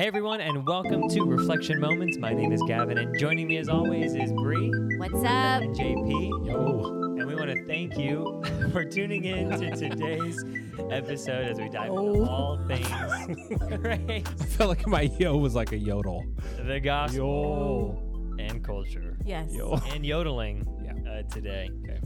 [0.00, 2.16] Hey everyone, and welcome to Reflection Moments.
[2.16, 5.60] My name is Gavin, and joining me as always is Bre What's up?
[5.60, 6.46] and JP.
[6.46, 7.16] Yo.
[7.18, 8.42] And we want to thank you
[8.72, 10.42] for tuning in to today's
[10.90, 12.24] episode as we dive into Oh.
[12.26, 12.88] all things
[13.76, 16.24] grace, I felt like my yo was like a yodel.
[16.64, 18.02] the gospel,
[18.38, 19.52] and culture, Yes.
[19.52, 19.78] Yo.
[19.92, 21.10] and yodeling Yeah.
[21.12, 21.68] uh, today.
[21.84, 22.00] Okay.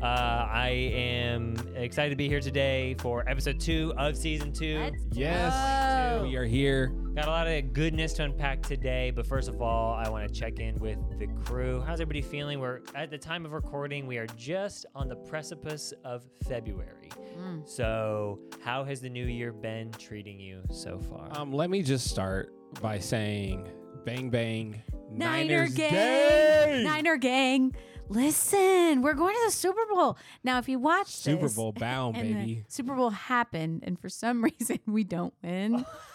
[0.00, 0.06] Uh,
[0.50, 6.18] I am excited to be here today for episode two of season 2 Let's Yes.
[6.20, 6.26] go.
[6.26, 6.94] We are here.
[7.14, 10.34] Got a lot of goodness to unpack today, but first of all, I want to
[10.34, 11.80] check in with the crew.
[11.80, 12.58] How's everybody feeling?
[12.58, 17.10] We're at the time of recording, we are just on the precipice of February.
[17.38, 17.68] Mm.
[17.68, 21.28] So, how has the new year been treating you so far?
[21.38, 23.68] Um, let me just start by saying
[24.04, 25.92] bang bang Niner Niners gang.
[25.92, 26.82] Day!
[26.84, 27.76] Niner gang.
[28.08, 30.18] Listen, we're going to the Super Bowl.
[30.42, 32.64] Now, if you watch Super this Bowl bound, baby.
[32.66, 35.86] Super Bowl happened and for some reason we don't win,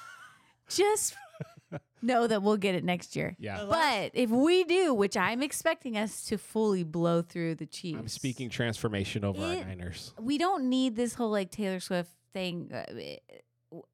[0.70, 1.16] just
[2.02, 3.36] know that we'll get it next year.
[3.40, 3.66] Yeah.
[3.70, 8.00] But if we do, which I'm expecting us to fully blow through the Chiefs.
[8.00, 10.14] I'm speaking transformation over our Niners.
[10.20, 12.72] we don't need this whole like Taylor Swift thing.
[12.74, 13.18] Uh,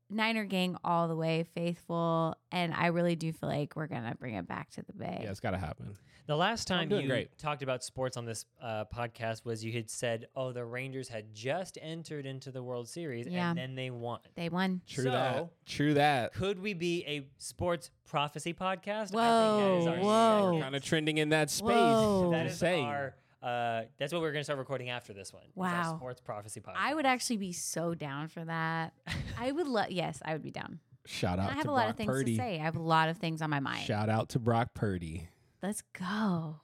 [0.10, 4.36] Niner gang all the way faithful, and I really do feel like we're gonna bring
[4.36, 5.22] it back to the Bay.
[5.24, 5.98] Yeah, it's got to happen.
[6.28, 7.38] The last time you great.
[7.38, 11.34] talked about sports on this uh, podcast was you had said, oh, the Rangers had
[11.34, 13.50] just entered into the World Series Yeah.
[13.50, 14.20] and then they won.
[14.36, 14.82] They won.
[14.88, 15.66] True So- that.
[15.66, 16.34] True that.
[16.34, 19.14] Could we be a sports prophecy podcast?
[19.14, 20.50] Whoa, whoa.
[20.52, 20.62] second.
[20.62, 21.68] Kind of trending in that space.
[21.70, 22.32] Whoa.
[22.32, 23.16] That Just our.
[23.44, 25.44] Uh, that's what we're gonna start recording after this one.
[25.54, 25.98] Wow.
[25.98, 26.78] sports prophecy podcast.
[26.80, 28.94] I would actually be so down for that.
[29.40, 29.92] I would love.
[29.92, 30.80] Yes, I would be down.
[31.06, 32.32] Shout out I have to a lot Brock of things Purdy.
[32.38, 32.56] to say.
[32.60, 33.86] I have a lot of things on my mind.
[33.86, 35.28] Shout out to Brock Purdy.
[35.66, 36.58] Let's go.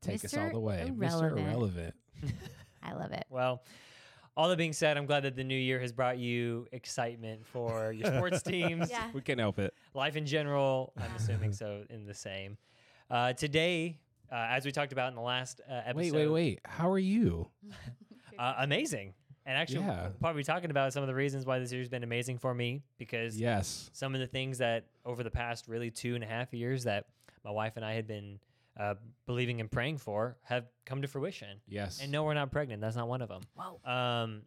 [0.00, 0.90] Take us all the way.
[0.96, 1.32] Mr.
[1.32, 1.38] Irrelevant.
[1.46, 1.94] Irrelevant.
[2.82, 3.24] I love it.
[3.28, 3.62] Well,
[4.36, 7.92] all that being said, I'm glad that the new year has brought you excitement for
[7.92, 9.10] your sports teams, Yeah.
[9.12, 9.74] We can't help it.
[9.94, 10.92] life in general.
[10.96, 12.56] I'm assuming so in the same.
[13.10, 13.98] Uh, today,
[14.32, 16.60] uh, as we talked about in the last uh, episode, Wait, wait, wait.
[16.64, 17.48] How are you?
[18.38, 19.12] Uh, amazing.
[19.44, 20.08] And actually, Yeah.
[20.20, 23.38] probably talking about some of the reasons why this year's been amazing for me because
[23.38, 23.90] Yes.
[23.92, 27.04] some of the things that over the past really two and a half years that
[27.44, 28.40] my wife and I had been
[28.78, 28.94] uh,
[29.26, 31.60] believing and praying for have come to fruition.
[31.68, 32.00] Yes.
[32.02, 32.80] And no, we're not pregnant.
[32.80, 33.42] That's not one of them.
[33.54, 33.90] Whoa.
[33.90, 34.42] Um,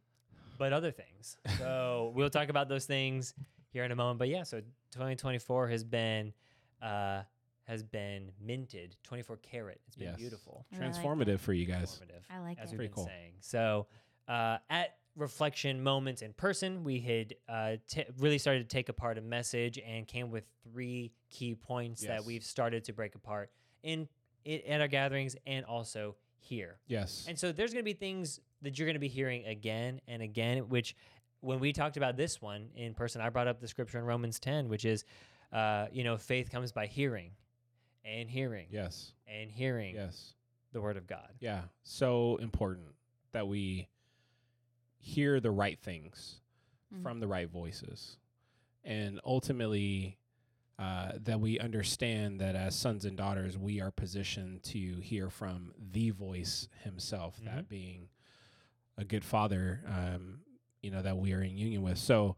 [0.57, 1.37] but other things.
[1.57, 3.33] So we'll talk about those things
[3.71, 4.19] here in a moment.
[4.19, 4.59] But yeah, so
[4.91, 6.33] 2024 has been
[6.81, 7.21] uh,
[7.65, 9.79] has been minted, 24 karat.
[9.87, 10.17] It's been Yes.
[10.17, 11.93] beautiful, I like Transformative for you guys.
[11.93, 12.23] informative.
[12.29, 12.71] I like as it.
[12.71, 13.05] we've Pretty been cool.
[13.05, 13.33] saying.
[13.41, 13.87] So
[14.27, 19.17] uh, at reflection moments in person, we had uh, t- really started to take apart
[19.17, 23.51] a message and came with three key points that we've started to break apart
[23.83, 24.07] in,
[24.45, 26.77] in at our gatherings and also here.
[26.87, 27.25] Yes.
[27.27, 30.21] And so there's going to be things that you're going to be hearing again and
[30.21, 30.95] again, which
[31.41, 34.39] when we talked about this one in person, I brought up the scripture in Romans
[34.39, 35.05] 10, which is,
[35.53, 37.31] uh, you know, faith comes by hearing
[38.03, 39.13] and hearing yes.
[39.27, 40.33] and hearing Yes.
[40.73, 41.29] the word of God.
[41.39, 41.61] Yeah.
[41.83, 42.87] So important
[43.31, 43.87] that we
[44.97, 46.41] hear the right things
[46.93, 47.03] Mhm.
[47.03, 48.17] from the right voices.
[48.83, 50.17] And ultimately,
[50.79, 55.73] uh, that we understand that as sons and daughters, we are positioned to hear from
[55.91, 57.45] the voice himself, Mhm.
[57.45, 58.07] that being
[58.97, 60.39] a good father, um,
[60.81, 61.97] you know, that we are in union with.
[61.97, 62.37] So,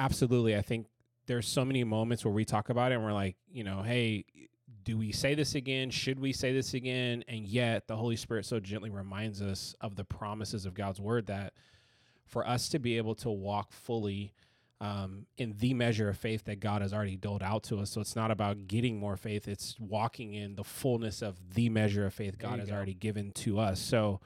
[0.00, 0.88] absolutely, I think
[1.26, 4.24] there's so many moments where we talk about it and we're like, you know, hey,
[4.84, 5.90] do we say this again?
[5.90, 7.24] Should we say this again?
[7.28, 11.26] And yet, the Holy Spirit so gently reminds us of the promises of God's word
[11.26, 11.54] that
[12.24, 14.32] for us to be able to walk fully
[14.80, 17.90] um, in the measure of faith that God has already doled out to us.
[17.90, 22.06] So it's not about getting more faith, it's walking in the fullness of the measure
[22.06, 22.74] of faith God has go.
[22.74, 23.80] already given to us.
[23.80, 24.20] So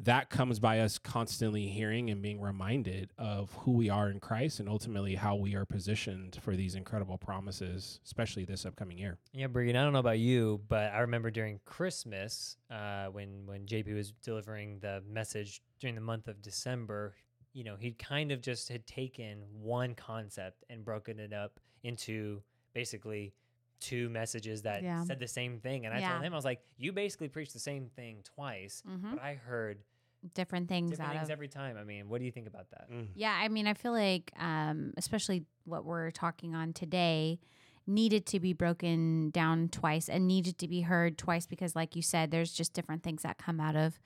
[0.00, 4.58] that comes by us constantly hearing and being reminded of who we are in Christ
[4.58, 9.18] and ultimately how we are positioned for these incredible promises, especially this upcoming year.
[9.32, 13.66] Yeah, Brian, I don't know about you, but I remember during Christmas, uh, when when
[13.66, 17.14] JP was delivering the message during the month of December,
[17.54, 22.42] you know, he kind of just had taken one concept and broken it up into
[22.74, 23.32] basically
[23.80, 25.02] two messages that Yeah.
[25.04, 25.86] said the same thing.
[25.86, 26.10] And I Yeah.
[26.10, 29.10] told him, I was like, you basically preached the same thing twice, Mhm.
[29.10, 29.84] but I heard
[30.32, 31.76] Different things different out things of every time.
[31.76, 32.88] I mean, what do you think about that?
[33.14, 37.38] Yeah, I mean, I feel like, um, especially what we're talking on today,
[37.86, 42.00] needed to be broken down twice and needed to be heard twice because, like you
[42.00, 44.00] said, there's just different things that come out of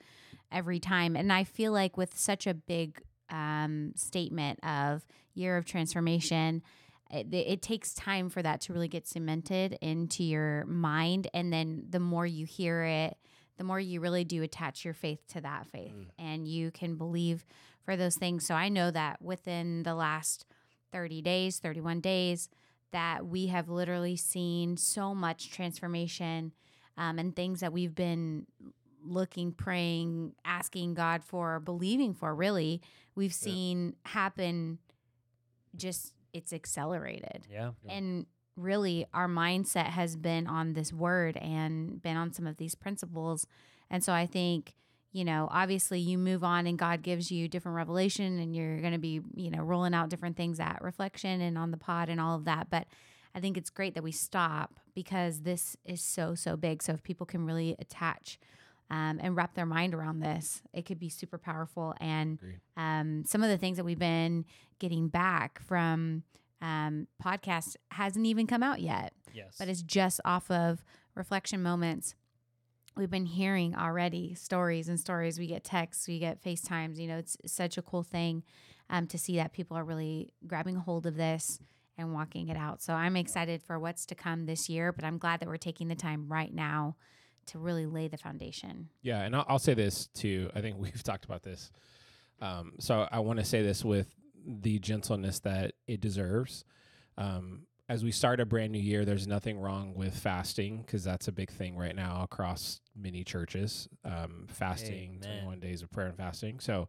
[0.51, 1.15] every time.
[1.15, 6.61] And I feel like with such a big um, statement of year of transformation,
[7.09, 11.27] it, it takes time for that to really get cemented into your mind.
[11.33, 13.17] And then the more you hear it,
[13.57, 17.45] the more you really do attach your faith to that faith and you can believe
[17.83, 18.45] for those things.
[18.45, 20.45] So I know that within the last
[20.93, 22.49] 30 days, 31 days,
[22.91, 26.53] that we have literally seen so much transformation
[26.97, 28.45] um, and things that we've been
[29.03, 32.81] looking, praying, asking God for, believing for, really,
[33.15, 34.79] we've seen happen
[35.75, 37.47] just it's accelerated.
[37.51, 37.71] Yeah.
[37.83, 37.91] Yeah.
[37.91, 38.25] And
[38.55, 43.47] really, our mindset has been on this word and been on some of these principles.
[43.89, 44.75] And so I think,
[45.11, 48.93] you know, obviously you move on and God gives you different revelation and you're going
[48.93, 52.21] to be, you know, rolling out different things at reflection and on the pod and
[52.21, 52.69] all of that.
[52.69, 52.85] But
[53.33, 56.83] I think it's great that we stop because this is so, so big.
[56.83, 58.39] So if people can really attach
[58.91, 61.93] um, and wrap their mind around this, it could be super powerful.
[62.01, 62.39] And
[62.75, 64.45] um, some of the things that we've been
[64.79, 66.23] getting back from
[66.61, 69.55] um, podcast hasn't even come out yet, Yes.
[69.59, 70.83] but it's just off of
[71.15, 72.15] reflection moments.
[72.97, 75.37] We've been hearing already stories and stories.
[75.39, 76.97] We get texts, we get FaceTimes.
[76.97, 78.43] You know, it's such a cool thing
[78.89, 81.59] um, to see that people are really grabbing a hold of this
[81.97, 82.81] and walking it out.
[82.81, 85.87] So I'm excited for what's to come this year, but I'm glad that we're taking
[85.89, 86.95] the time right now
[87.49, 88.89] to really lay the foundation.
[89.01, 90.49] Yeah, and I'll, I'll say this too.
[90.55, 91.71] I think we've talked about this.
[92.41, 94.07] Um, so I want to say this with
[94.45, 96.63] the gentleness that it deserves.
[97.17, 101.27] Um, as we start a brand new year, there's nothing wrong with fasting because that's
[101.27, 103.89] a big thing right now across many churches.
[104.05, 105.43] Um, fasting, Amen.
[105.43, 106.59] 21 days of prayer and fasting.
[106.59, 106.87] So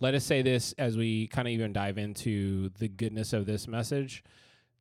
[0.00, 3.68] let us say this as we kind of even dive into the goodness of this
[3.68, 4.24] message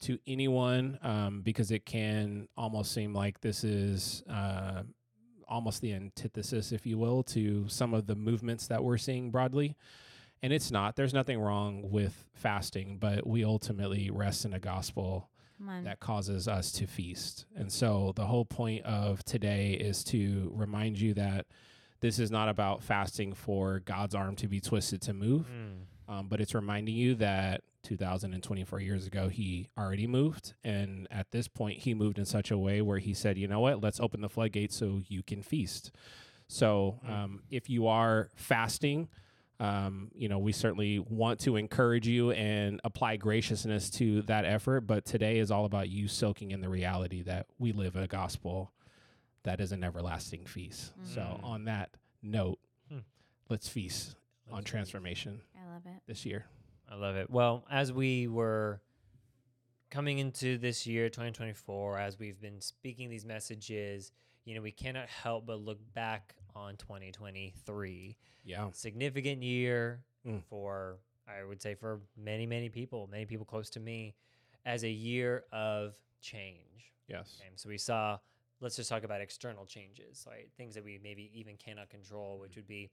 [0.01, 4.81] to anyone um, because it can almost seem like this is uh,
[5.53, 9.75] almost the antithesis, if you will, to some of the movements that we're seeing broadly.
[10.41, 10.95] And it's not.
[10.95, 15.29] There's nothing wrong with fasting, but we ultimately rest in a gospel
[15.85, 17.45] that causes us to feast.
[17.55, 21.45] And so the whole point of today is to remind you that
[22.01, 26.11] this is not about fasting for God's arm to be twisted to move, Mm.
[26.13, 30.53] um, but it's reminding you that 2024 years ago, he already moved.
[30.63, 33.59] And at this point, he moved in such a way where he said, you know
[33.59, 35.91] what, let's open the floodgates so you can feast.
[36.47, 37.09] So Mm.
[37.09, 39.09] um, if you are fasting,
[39.59, 44.81] um, you know, we certainly want to encourage you and apply graciousness to that effort.
[44.81, 48.71] But today is all about you soaking in the reality that we live a gospel
[49.44, 50.94] that is an everlasting feast.
[51.03, 51.44] So, Mm.
[51.44, 51.91] on that
[52.21, 52.59] note,
[52.89, 53.00] Hmm.
[53.50, 54.15] let's feast
[54.47, 54.71] on Let's feast.
[54.71, 56.01] transformation I love it.
[56.07, 56.45] this year.
[56.94, 57.30] I love it.
[57.31, 58.80] Well, as we were
[59.90, 64.12] coming into this year, 2024, as we've been speaking these messages,
[64.45, 68.16] you know, we cannot help but look back on 2023.
[68.45, 68.69] Yeah.
[68.74, 70.42] Significant year Mm.
[70.45, 74.13] for, I would say, for many, many people, many people close to me,
[74.66, 76.94] as a year of change.
[77.07, 77.40] Yes.
[77.42, 78.19] Okay, so we saw,
[78.62, 80.50] let's just talk about external changes, right?
[80.56, 82.90] Things that we maybe even cannot control, which would be,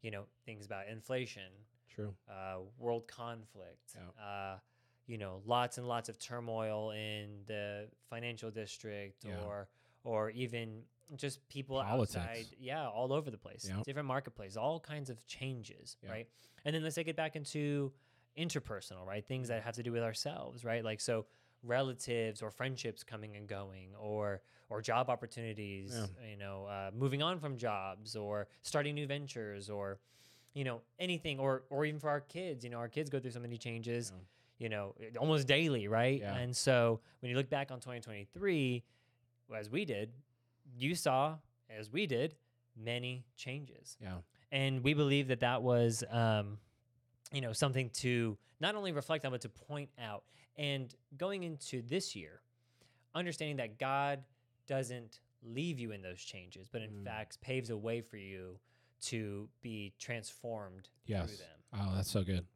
[0.00, 1.52] you know, things about inflation,
[1.94, 2.14] True.
[2.28, 4.22] uh, world conflict, Yeah.
[4.24, 4.58] uh,
[5.06, 9.40] you know, lots and lots of turmoil in the financial district, Yeah.
[9.42, 9.68] or
[10.04, 10.84] or even
[11.16, 12.16] just people Politics.
[12.16, 13.82] outside, yeah, all over the place, Yeah.
[13.84, 16.10] different marketplaces, all kinds of changes, Yeah.
[16.10, 16.28] right?
[16.64, 17.92] And then let's take it back into
[18.36, 19.24] interpersonal, right?
[19.24, 20.82] Things that have to do with ourselves, right?
[20.82, 21.26] Like so
[21.62, 25.94] relatives or friendships coming and going or or job opportunities
[26.28, 30.00] you know uh, moving on from jobs or starting new ventures or
[30.54, 33.30] you know anything or or even for our kids you know our kids go through
[33.30, 34.20] so many changes Yeah.
[34.64, 36.36] you know almost daily right Yeah.
[36.36, 38.82] and so when you look back on 2023
[39.56, 40.10] as we did
[40.76, 41.36] you saw
[41.70, 42.34] as we did
[42.76, 44.18] many changes Yeah.
[44.50, 46.58] and we believe that that was um,
[47.32, 50.24] you know something to not only reflect on but to point out
[50.56, 52.40] and going into this year
[53.14, 54.22] understanding that god
[54.66, 57.04] doesn't leave you in those changes but in Mm.
[57.04, 58.58] fact paves a way for you
[59.02, 61.38] to be transformed through Yes.
[61.38, 62.46] them Oh, that's so good.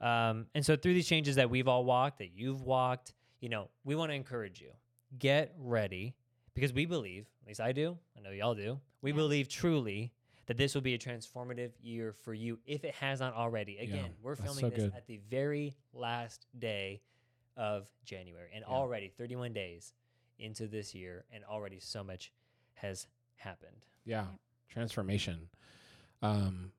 [0.00, 3.68] um, and so through these changes that we've all walked, that you've walked, you know,
[3.84, 4.72] we want to encourage you.
[5.18, 6.14] Get ready
[6.54, 9.16] because we believe, at least I do, I know y'all do, we Yeah.
[9.16, 10.12] believe truly
[10.46, 13.78] that this will be a transformative year for you if it has not already.
[13.78, 14.94] Again, we're filming so this good.
[14.94, 17.00] at the very last day
[17.56, 18.72] of January and Yeah.
[18.74, 19.94] already 31 days
[20.38, 22.32] into this year and already so much
[22.74, 23.84] has happened.
[24.04, 24.26] Yeah.
[24.72, 25.48] Transformation.
[26.22, 26.72] Um,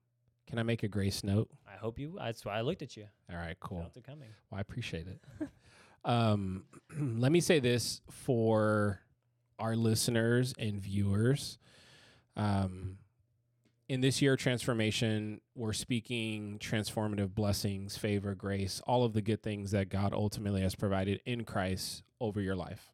[0.48, 1.50] can I make a grace note?
[1.72, 3.06] I hope you, that's why I looked at you.
[3.32, 3.82] All right, cool.
[3.82, 4.30] Felt it coming.
[4.50, 5.48] Well, I appreciate it.
[6.06, 6.64] um,
[7.00, 9.00] let me say this for
[9.60, 11.60] our listeners and viewers.
[12.36, 12.98] Um,
[13.88, 19.44] in this year of transformation, we're speaking transformative blessings, favor, grace, all of the good
[19.44, 22.92] things that God ultimately has provided in Christ over your life.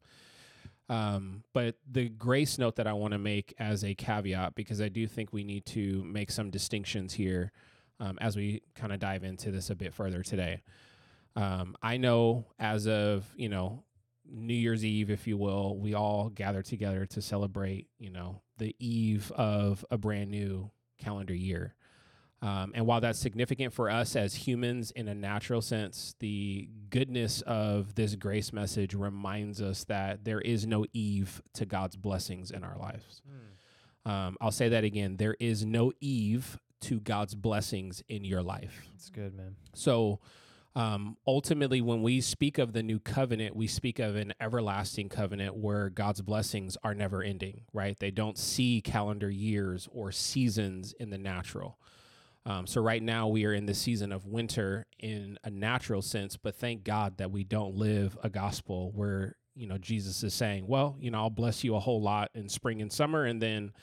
[0.90, 4.90] Um, but the grace note that I want to make as a caveat, because I
[4.90, 7.52] do think we need to make some distinctions here
[8.00, 10.64] um, as we kind of dive into this a bit further today.
[11.36, 13.84] Um, I know as of, you know,
[14.32, 18.76] New Year's Eve, if you will, we all gather together to celebrate, you know, the
[18.80, 21.76] eve of a brand new calendar year.
[22.42, 27.42] Um, and while that's significant for us as humans in a natural sense, the goodness
[27.42, 32.64] of this grace message reminds us that there is no eve to God's blessings in
[32.64, 33.22] our lives.
[33.28, 34.12] Hmm.
[34.12, 35.18] Um, I'll say that again.
[35.18, 38.84] There is no eve to God's blessings in your life.
[38.94, 39.58] That's good, man.
[39.74, 40.20] So
[40.76, 45.56] um, ultimately, when we speak of the new covenant, we speak of an everlasting covenant
[45.56, 48.00] where God's blessings are never ending, right?
[48.00, 51.78] They don't see calendar years or seasons in the natural.
[52.46, 56.38] Um, so right now we are in the season of winter in a natural sense,
[56.38, 60.66] but thank God that we don't live a gospel where you know Jesus is saying,
[60.68, 63.74] "Well, you know, I'll bless you a whole lot in spring and summer, and then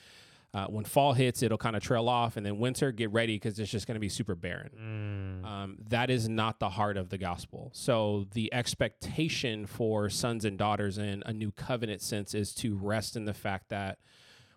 [0.53, 3.59] uh, when fall hits, it'll kind of trail off, and then winter, get ready because
[3.59, 5.47] it's just going to be super barren." Mm.
[5.47, 7.69] Um, that is not the heart of the gospel.
[7.73, 13.15] So the expectation for sons and daughters in a new covenant sense is to rest
[13.15, 13.99] in the fact that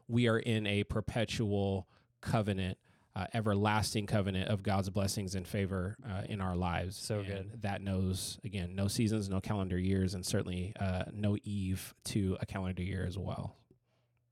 [0.08, 1.86] we are in a perpetual
[2.20, 2.78] covenant,
[3.16, 6.96] uh, everlasting covenant of God's blessings and favor uh, in our lives.
[6.96, 7.62] So And good.
[7.62, 12.46] That knows again no seasons, no calendar years, and certainly uh, no eve to a
[12.46, 13.56] calendar year as well.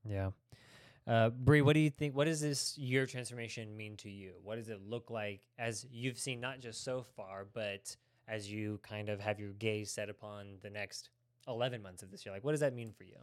[0.05, 0.31] Yeah.
[1.05, 2.15] Uh, Bre, what do you think?
[2.15, 4.33] What does this year transformation mean to you?
[4.43, 7.95] What does it look like as you've seen, not just so far, but
[8.27, 11.09] as you kind of have your gaze set upon the next
[11.47, 12.33] 11 months of this year?
[12.33, 13.17] Like, what does that mean for you?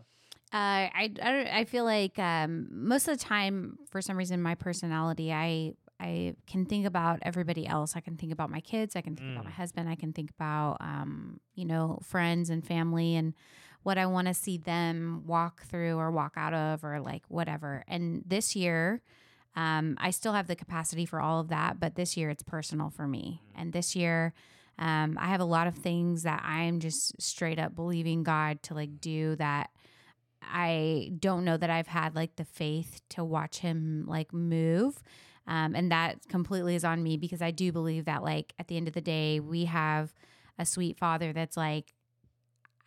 [0.53, 4.55] Uh, I, I, I feel like um, most of the time, for some reason, my
[4.55, 7.97] personality, I I can think about everybody else.
[7.97, 8.97] I can think about my kids.
[8.97, 9.47] I can think about Mm.
[9.47, 9.89] my husband.
[9.89, 13.35] I can think about um, you know friends and family and
[13.83, 17.83] what I want to see them walk through or walk out of or like whatever.
[17.89, 19.01] And this year,
[19.57, 22.91] um, I still have the capacity for all of that, but this year it's personal
[22.91, 23.43] for me.
[23.55, 24.35] And this year,
[24.79, 28.75] um, I have a lot of things that I'm just straight up believing God to
[28.75, 29.71] like do that
[30.47, 35.03] I don't know that I've had like the faith to watch him like move.
[35.47, 38.77] Um, and that completely is on me because I do believe that like at the
[38.77, 40.13] end of the day, we have
[40.59, 41.93] a sweet father that's like,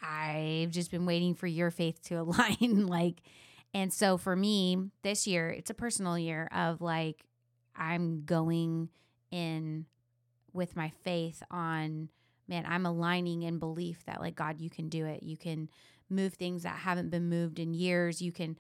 [0.02, 2.88] I've just been waiting for your faith to align.
[2.88, 3.22] like,
[3.74, 7.24] and so for me this year, it's a personal year of like,
[7.76, 8.90] I'm going
[9.32, 9.86] in
[10.54, 12.10] with my faith on,
[12.48, 15.24] man, I'm aligning in belief that like, God, you can do it.
[15.24, 15.70] You can
[16.10, 18.22] move things that haven't been moved in years.
[18.22, 18.58] You can,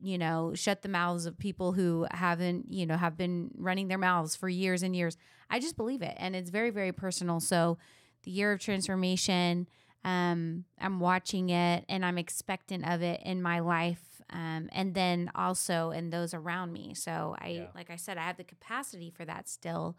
[0.00, 3.98] you know, shut the mouths of people who haven't, you know, have been running their
[3.98, 5.16] mouths for years and years.
[5.48, 6.14] I just believe it.
[6.18, 7.40] And it's very, very personal.
[7.40, 7.78] So
[8.22, 9.66] the year of transformation,
[10.04, 14.22] um, I'm watching it and I'm expectant of it in my life.
[14.32, 16.94] Um, and then also in those around me.
[16.94, 17.66] So I, Yeah.
[17.74, 19.96] like I said, I have the capacity for that still.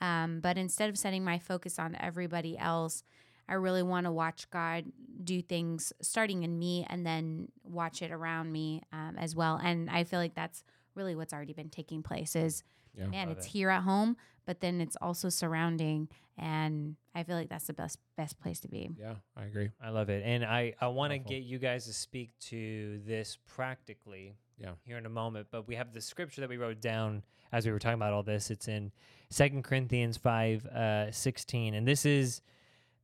[0.00, 3.02] Um, but instead of setting my focus on everybody else,
[3.48, 4.84] I really want to watch God
[5.22, 9.60] do things starting in me and then watch it around me um, as well.
[9.62, 12.62] And I feel like that's really what's already been taking place is
[12.94, 13.06] Yeah.
[13.06, 13.50] man, it's it.
[13.50, 16.08] here at home, but then it's also surrounding.
[16.38, 18.90] And I feel like that's the best best place to be.
[18.98, 19.70] Yeah, I agree.
[19.80, 20.22] I love it.
[20.24, 24.72] And I, I want to get you guys to speak to this practically Yeah.
[24.84, 25.48] here in a moment.
[25.50, 27.22] But we have the scripture that we wrote down
[27.52, 28.50] as we were talking about all this.
[28.50, 28.90] It's in
[29.30, 31.74] Second Corinthians 5 uh, 16.
[31.74, 32.40] And this is,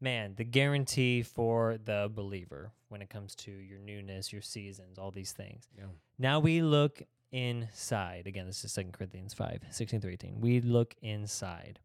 [0.02, 5.10] man, the guarantee for the believer when it comes to your newness, your seasons, all
[5.10, 5.68] these things.
[5.78, 5.84] Yeah.
[6.18, 8.26] Now we look inside.
[8.26, 10.40] Again, this is Second Corinthians 5 16 through 18.
[10.40, 11.80] We look inside.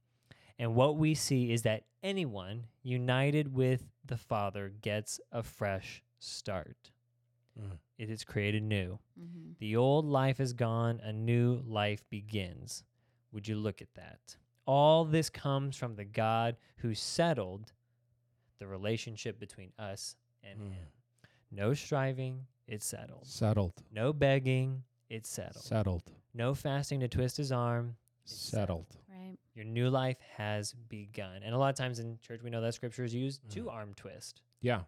[0.59, 6.91] And what we see is that anyone united with the Father gets a fresh start.
[7.59, 7.77] Mm.
[7.97, 8.99] It is created new.
[9.19, 9.51] Mm-hmm.
[9.59, 12.83] The old life is gone, a new life begins.
[13.31, 14.35] Would you look at that?
[14.65, 17.71] All this comes from the God who settled
[18.59, 20.71] the relationship between us and Mm.
[20.73, 20.87] Him.
[21.51, 23.25] No striving, it's settled.
[23.27, 23.73] Settled.
[23.91, 25.63] No begging, it's settled.
[25.63, 26.03] Settled.
[26.33, 28.97] No fasting to twist his arm, it's Settled.
[29.07, 29.37] Right.
[29.55, 31.41] Your new life has begun.
[31.43, 33.93] And a lot of times in church, we know that scripture is used to arm
[33.95, 34.41] twist.
[34.61, 34.81] Yeah.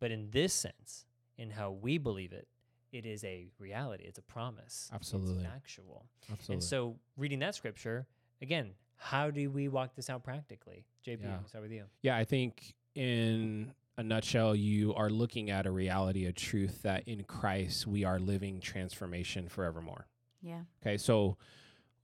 [0.00, 1.06] But in this sense,
[1.38, 2.46] in how we believe it,
[2.92, 4.04] it is a reality.
[4.04, 4.90] It's a promise.
[4.92, 5.36] Absolutely.
[5.42, 6.06] It's factual.
[6.30, 6.54] Absolutely.
[6.54, 8.06] And so, reading that scripture,
[8.42, 10.84] again, how do we walk this out practically?
[11.04, 11.38] JP, Yeah.
[11.38, 11.86] we'll start with you.
[12.02, 17.06] Yeah, I think in a nutshell, you are looking at a reality, a truth that
[17.06, 20.06] in Christ we are living transformation forevermore.
[20.42, 20.60] Yeah.
[20.82, 21.36] Okay, so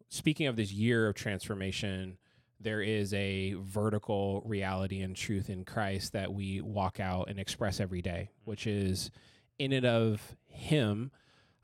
[0.08, 2.18] speaking of this year of transformation,
[2.60, 7.80] there is a vertical reality and truth in Christ that we walk out and express
[7.80, 9.10] every day, which is
[9.58, 11.10] in and of Him,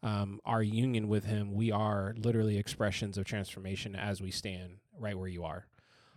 [0.03, 5.19] um, our union with Him, we are literally expressions of transformation as we stand right
[5.19, 5.67] where you are.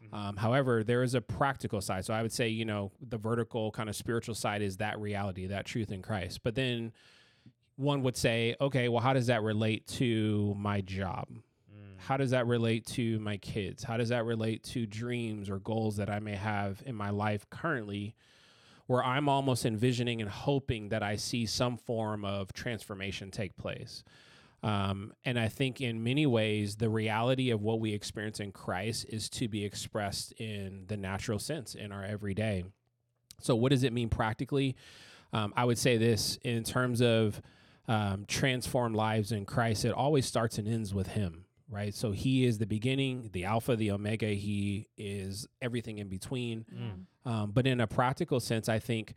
[0.01, 0.13] Mhm.
[0.13, 2.05] Um, however, there is a practical side.
[2.05, 5.47] So I would say, you know, the vertical kind of spiritual side is that reality,
[5.47, 6.41] that truth in Christ.
[6.43, 6.93] But then
[7.75, 11.27] one would say, okay, well, how does that relate to my job?
[11.29, 11.97] Mm.
[11.97, 13.83] How does that relate to my kids?
[13.83, 17.49] How does that relate to dreams or goals that I may have in my life
[17.49, 18.15] currently?
[18.87, 24.03] Where I'm almost envisioning and hoping that I see some form of transformation take place.
[24.61, 29.05] Um, and I think in many ways, the reality of what we experience in Christ
[29.09, 32.65] is to be expressed in the natural sense in our everyday.
[33.39, 34.75] So, what does it mean practically?
[35.31, 37.41] Um, I would say this in terms of
[37.87, 41.93] um, transformed lives in Christ, it always starts and ends with Him, right?
[41.93, 44.27] So, He is the beginning, the Alpha, the Omega.
[44.27, 46.65] He is everything in between.
[46.73, 47.31] Mm.
[47.31, 49.13] Um, but in a practical sense, I think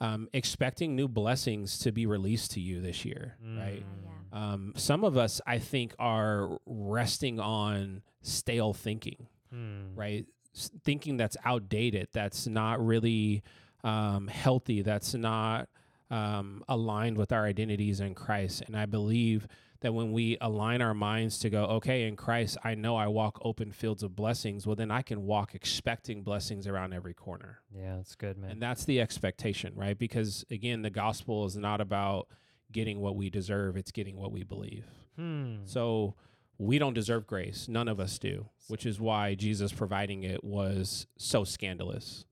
[0.00, 3.82] um, expecting new blessings to be released to you this year, right?
[3.84, 4.02] Mm.
[4.32, 4.52] Yeah.
[4.52, 9.92] Um, some of us, I think, are resting on stale thinking, Mm.
[9.96, 10.26] right?
[10.56, 13.42] S- thinking that's outdated, that's not really
[13.84, 15.68] um, healthy, that's not
[16.10, 18.62] um, aligned with our identities in Christ.
[18.66, 19.46] And I believe
[19.80, 23.38] that when we align our minds to go, okay, in Christ, I know I walk
[23.42, 27.58] open fields of blessings, well, then I can walk expecting blessings around every corner.
[27.70, 28.52] Yeah, that's good, man.
[28.52, 29.98] And that's the expectation, right?
[29.98, 32.28] Because again, the gospel is not about
[32.72, 34.86] getting what we deserve, it's getting what we believe.
[35.16, 35.56] Hmm.
[35.66, 36.14] So
[36.58, 37.68] we don't deserve grace.
[37.68, 42.24] None of us do, which is why Jesus providing it was so scandalous.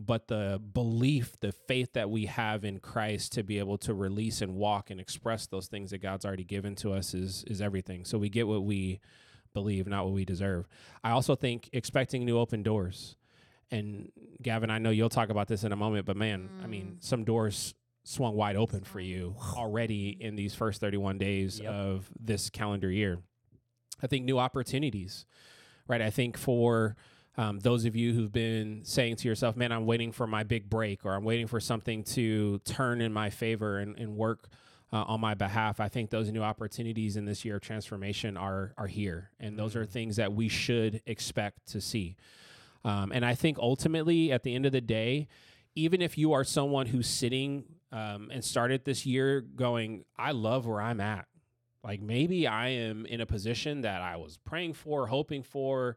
[0.00, 4.40] But the belief, the faith that we have in Christ to be able to release
[4.40, 8.04] and walk and express those things that God's already given to us is is everything.
[8.04, 9.00] So we get what we
[9.54, 10.68] believe, not what we deserve.
[11.02, 13.16] I also think expecting new open doors.
[13.72, 16.92] And Gavin, I know you'll talk about this in a moment, but man, I mean,
[16.98, 17.02] Mm.
[17.04, 17.74] some doors
[18.04, 21.72] swung wide open for you already in these first 31 days Yep.
[21.72, 23.18] of this calendar year.
[24.00, 25.26] I think new opportunities,
[25.88, 26.00] right?
[26.00, 26.96] I think for
[27.38, 30.68] um, those of you who've been saying to yourself, man, I'm waiting for my big
[30.68, 34.48] break or I'm waiting for something to turn in my favor and, and work
[34.92, 35.78] uh, on my behalf.
[35.80, 39.30] I think those new opportunities in this year of transformation are, are here.
[39.38, 39.90] And those are Mm.
[39.90, 42.16] things that we should expect to see.
[42.84, 45.28] Um, and I think ultimately, at the end of the day,
[45.76, 50.66] even if you are someone who's sitting um, and started this year going, I love
[50.66, 51.26] where I'm at.
[51.84, 55.96] Like maybe I am in a position that I was praying for, hoping for,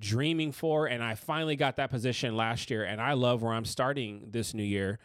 [0.00, 3.64] dreaming for, and I finally got that position last year, and I love where I'm
[3.64, 4.98] starting this new year.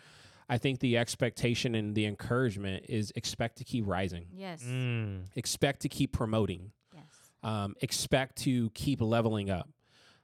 [0.50, 4.64] I think the expectation and the encouragement is expect to keep rising, Yes.
[4.64, 5.26] Mm.
[5.36, 7.04] expect to keep promoting, Yes.
[7.44, 9.70] um, expect to keep leveling up.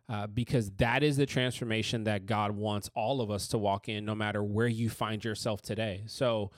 [0.09, 4.03] Uh, because that is the transformation that God wants all of us to walk in,
[4.03, 6.03] no matter where you find yourself today.
[6.07, 6.51] So,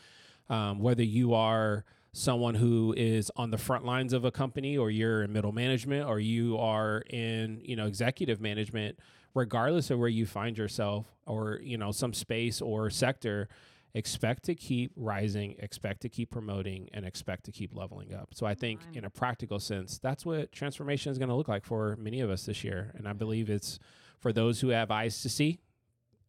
[0.50, 4.90] um, whether you are someone who is on the front lines of a company, or
[4.90, 8.98] you're in middle management, or you are in you know executive management,
[9.34, 13.50] regardless of where you find yourself, or you know some space or sector,
[13.96, 18.30] expect to keep rising, expect to keep promoting, and expect to keep leveling up.
[18.34, 21.66] So I think in a practical sense, that's what transformation is going to look like
[21.66, 22.94] for many of us this year.
[22.96, 23.80] And I believe it's
[24.20, 25.60] for those who have eyes to see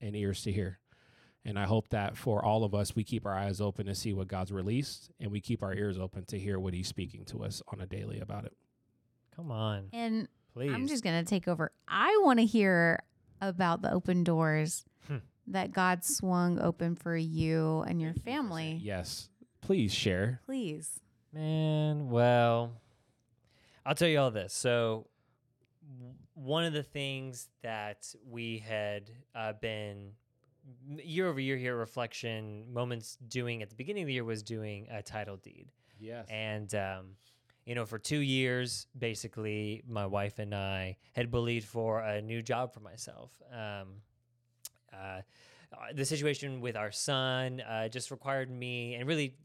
[0.01, 0.79] and ears to hear.
[1.47, 4.15] And I hope that for all of us, we keep our eyes open to see
[4.15, 7.45] what God's released and we keep our ears open to hear what He's speaking to
[7.45, 8.55] us on a daily about it.
[9.37, 10.73] Come on, And please.
[10.73, 11.71] I'm just going to take over.
[11.89, 13.01] I want to hear
[13.43, 15.17] about the open doors Hmm.
[15.49, 18.81] that God swung open for you and your family.
[18.83, 19.29] Yes.
[19.61, 20.41] Please share.
[20.47, 21.01] Please.
[21.33, 22.73] Man, well,
[23.85, 24.55] I'll tell you all this.
[24.55, 25.09] So,
[26.35, 30.13] one of the things that we had uh, been m-
[31.03, 34.87] year over year here, reflection moments doing at the beginning of the year was doing
[34.91, 35.69] a title deed.
[35.99, 36.27] Yes.
[36.29, 37.07] And, um,
[37.65, 42.43] you know, for two years, basically, my wife and I had believed for a new
[42.43, 43.31] job for myself.
[43.51, 43.89] Um,
[44.93, 45.21] uh,
[45.73, 49.37] uh, the situation with our son uh, just required me and really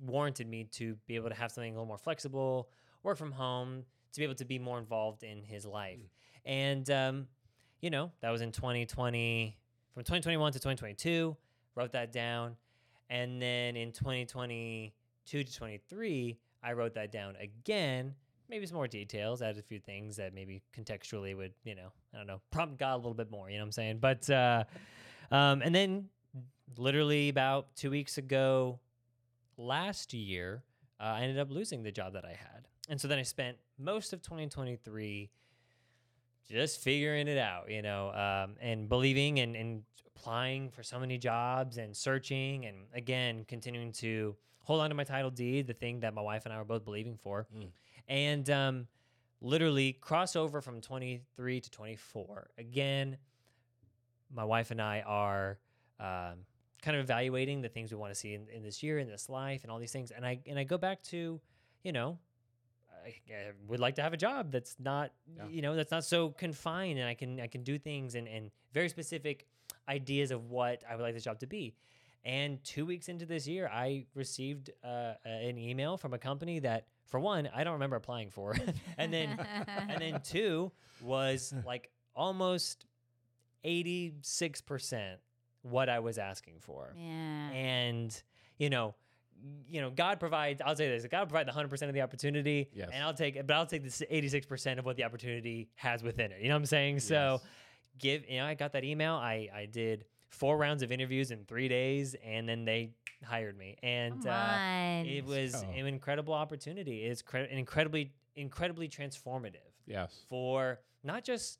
[0.00, 2.68] warranted me to be able to have something a little more flexible,
[3.02, 5.98] work from home, to be able to be more involved in his life.
[6.44, 7.26] And, um,
[7.80, 9.56] you know, that was in 2020,
[9.94, 11.36] from 2021 to 2022,
[11.76, 12.56] wrote that down.
[13.10, 18.14] And then in 2022 to 23, I wrote that down again.
[18.50, 22.18] Maybe some more details, added a few things that maybe contextually would, you know, I
[22.18, 23.98] don't know, prompt God a little bit more, you know what I'm saying?
[24.00, 24.64] But, uh,
[25.30, 26.08] um, and then
[26.76, 28.80] literally about two weeks ago,
[29.56, 30.64] last year,
[31.00, 32.66] uh, I ended up losing the job that I had.
[32.88, 35.30] And so then I spent most of 2023
[36.48, 39.82] just figuring it out, you know, um, and believing and, and
[40.16, 45.04] applying for so many jobs and searching and again, continuing to hold on to my
[45.04, 47.46] title deed, the thing that my wife and I were both believing for.
[47.54, 47.68] Mm.
[48.08, 48.86] And um,
[49.40, 52.50] literally crossover from 23 to 24.
[52.58, 53.16] Again,
[54.34, 55.58] my wife and I are
[56.00, 56.44] um,
[56.82, 59.28] kind of evaluating the things we want to see in, in this year, in this
[59.28, 60.10] life, and all these things.
[60.10, 61.40] And I and I go back to,
[61.82, 62.18] you know,
[63.04, 65.44] I, I would like to have a job that's not, Yeah.
[65.48, 68.50] you know, that's not so confined, and I can I can do things and and
[68.72, 69.46] very specific
[69.88, 71.74] ideas of what I would like this job to be.
[72.24, 76.86] And two weeks into this year, I received uh, an email from a company that,
[77.06, 78.56] for one, I don't remember applying for,
[78.98, 79.38] and then
[79.88, 82.86] and then two was like almost
[83.64, 85.16] 86%
[85.62, 86.94] what I was asking for.
[86.96, 87.50] yeah.
[87.50, 88.22] And,
[88.58, 88.94] you know,
[89.68, 92.68] you know, God provides, I'll say this, God will provide the 100% of the opportunity.
[92.74, 92.90] Yes.
[92.92, 96.32] And I'll take, it, but I'll take this 86% of what the opportunity has within
[96.32, 96.40] it.
[96.40, 97.00] You know what I'm saying?
[97.00, 97.40] So
[97.98, 99.14] give, you know, I got that email.
[99.14, 102.90] I, I did four rounds of interviews in three days and then they
[103.24, 103.76] hired me.
[103.82, 105.68] And, uh, it was go.
[105.76, 107.04] an incredible opportunity.
[107.04, 110.24] It's cre- an incredibly, incredibly transformative Yes.
[110.28, 111.58] for not just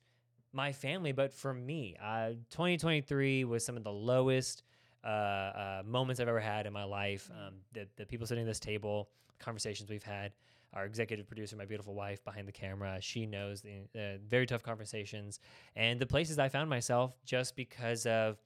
[0.52, 1.96] my family, but for me.
[2.02, 4.62] Uh, 2023 was some of the lowest
[5.04, 7.30] uh, uh, moments I've ever had in my life.
[7.32, 10.32] Um, the, the people sitting at this table, conversations we've had,
[10.72, 14.62] our executive producer, my beautiful wife behind the camera, she knows the uh, very tough
[14.62, 15.38] conversations
[15.76, 18.38] and the places I found myself just because of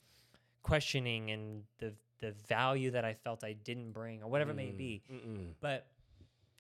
[0.63, 4.67] questioning and the the value that I felt I didn't bring or whatever it may
[4.73, 5.03] Mm, be.
[5.11, 5.47] mm-mm.
[5.61, 5.87] But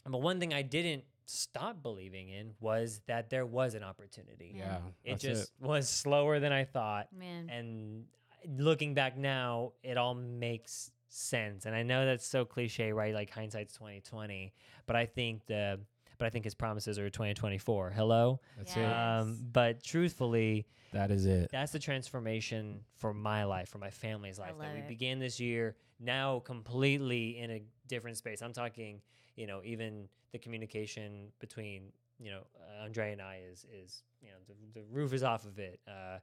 [0.07, 4.55] but one thing I didn't stop believing in was that there was an opportunity.
[4.57, 4.65] Yeah.
[4.65, 4.77] Yeah.
[5.05, 7.09] It that's just was slower than I thought.
[7.13, 7.51] Man.
[7.51, 8.05] And
[8.47, 11.67] looking back now, it all makes sense.
[11.67, 13.15] And I know that's so cliche, right?
[13.15, 14.53] Like hindsight's twenty twenty.
[14.87, 15.81] But I think the
[16.19, 17.91] but I think his promises are twenty twenty four.
[17.91, 18.41] Hello.
[18.57, 19.19] That's Yeah.
[19.19, 19.21] it.
[19.23, 21.51] Um, but truthfully, That is it.
[21.51, 24.89] that's the transformation for my life, for my family's life that we it.
[24.89, 25.77] began this year.
[26.01, 28.43] Now completely in a different space.
[28.43, 29.01] I'm talking,
[29.37, 34.29] you know, even the communication between, you know, uh, Andrea and I is is you
[34.29, 35.81] know the, the roof is off of it.
[35.89, 36.19] Uh,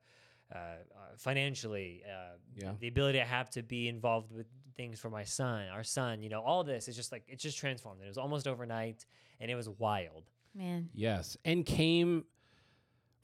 [0.54, 0.76] uh, uh,
[1.18, 2.74] financially, uh, Yeah.
[2.80, 6.30] the ability I have to be involved with things for my son, our son, you
[6.30, 8.02] know, all this is just like it's just transformed.
[8.04, 9.06] It was almost overnight,
[9.40, 10.24] and it was wild.
[10.54, 10.90] Man.
[10.94, 11.36] Yes.
[11.46, 12.26] And came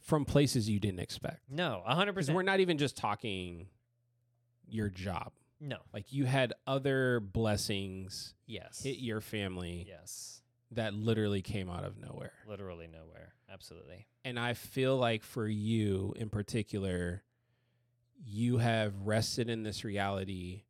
[0.01, 1.41] from places you didn't expect.
[1.49, 2.35] No, hundred percent.
[2.35, 3.67] we're not even just talking
[4.67, 5.31] your job.
[5.59, 5.77] No.
[5.93, 8.81] Like you had other blessings Yes.
[8.81, 10.40] hit your family Yes.
[10.71, 12.33] That literally came out of nowhere.
[12.47, 13.33] Literally nowhere.
[13.51, 14.07] Absolutely.
[14.23, 17.23] And I feel like for you in particular,
[18.23, 20.63] you have rested in this reality.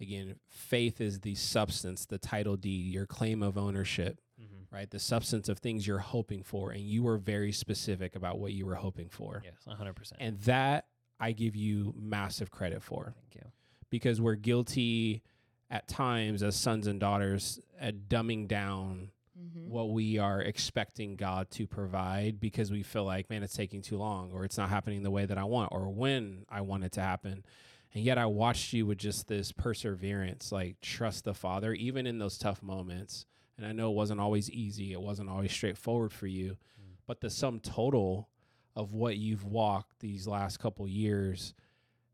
[0.00, 4.74] Again, faith is the substance, the title deed, your claim of ownership, Mm-hmm.
[4.74, 4.90] right?
[4.90, 6.72] The substance of things you're hoping for.
[6.72, 9.42] And you were very specific about what you were hoping for.
[9.44, 10.20] Yes, hundred percent.
[10.20, 10.86] And that
[11.20, 13.50] I give you massive credit for Thank you.
[13.90, 15.22] because we're guilty
[15.70, 19.68] at times as sons and daughters at dumbing down Mm-hmm.
[19.68, 23.96] what we are expecting God to provide because we feel like, man, it's taking too
[23.96, 26.92] long or it's not happening the way that I want or when I want it
[26.92, 27.44] to happen.
[27.92, 32.18] And yet I watched you with just this perseverance, like trust the Father, even in
[32.18, 33.26] those tough moments.
[33.58, 36.96] And I know it wasn't always easy, it wasn't always straightforward for you, Mm.
[37.06, 38.28] but the sum total
[38.76, 41.54] of what you've walked these last couple years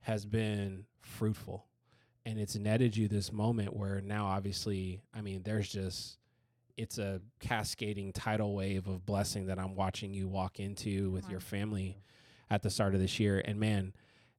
[0.01, 1.67] has been fruitful.
[2.25, 6.17] And it's netted you this moment where now, obviously, I mean, there's just,
[6.81, 11.33] it's a cascading tidal wave of blessing that I'm watching you walk into with Come
[11.33, 12.03] your family
[12.51, 13.43] at the start of this year.
[13.45, 13.93] And man,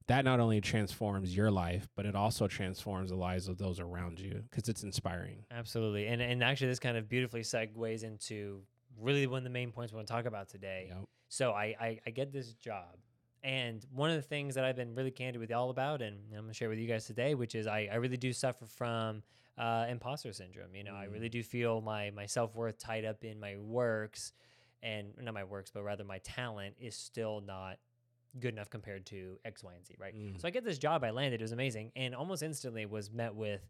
[0.08, 4.18] that not only transforms your life, but it also transforms the lives of those around
[4.18, 5.44] you because it's inspiring.
[5.50, 6.08] Absolutely.
[6.08, 8.62] And and actually this kind of beautifully segues into
[9.00, 10.86] really one of the main points we want to talk about today.
[10.88, 11.04] Yep.
[11.28, 12.96] So I, I I get this job.
[13.44, 16.42] And one of the things that I've been really candid with y'all about, and I'm
[16.42, 19.22] gonna share with you guys today, which is I, I really do suffer from
[19.58, 20.74] uh, imposter syndrome.
[20.74, 21.12] You know, I Mm.
[21.12, 24.32] really do feel my my self worth tied up in my works,
[24.82, 27.78] and not my works, but rather my talent is still not
[28.40, 29.94] good enough compared to X, Y, and Z.
[29.98, 30.16] Right.
[30.16, 30.40] Mm.
[30.40, 31.04] So I get this job.
[31.04, 31.40] I landed.
[31.40, 33.60] It was amazing, and almost instantly was met with,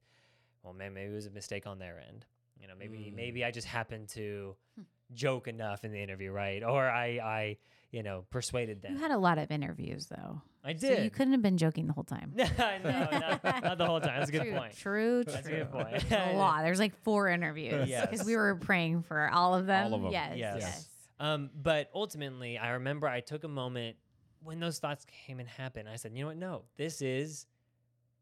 [0.62, 2.24] well, man, maybe it was a mistake on their end.
[2.60, 3.14] You know, maybe Mm.
[3.14, 4.82] maybe I just happened to Hmm.
[5.14, 6.62] Joke enough in the interview, right?
[6.62, 7.56] Or I I
[7.90, 8.92] you know persuaded them.
[8.94, 10.42] You had a lot of interviews though.
[10.64, 11.04] I So did.
[11.04, 12.32] you couldn't have been joking the whole time.
[12.36, 12.44] no,
[12.84, 14.18] not, not the whole time.
[14.20, 14.76] That's a good true, point.
[14.76, 15.32] True, true.
[15.32, 16.04] That's a good point.
[16.12, 16.62] a lot.
[16.62, 18.24] There's like four interviews because Yes.
[18.24, 19.86] we were praying for all of them.
[19.92, 20.12] All of 'em.
[20.12, 20.56] Yes, Yes.
[20.60, 20.88] yes.
[21.18, 23.96] Um, but ultimately, I remember I took a moment
[24.42, 25.88] when those thoughts came and happened.
[25.88, 26.36] I said, you know what?
[26.36, 27.46] No, this is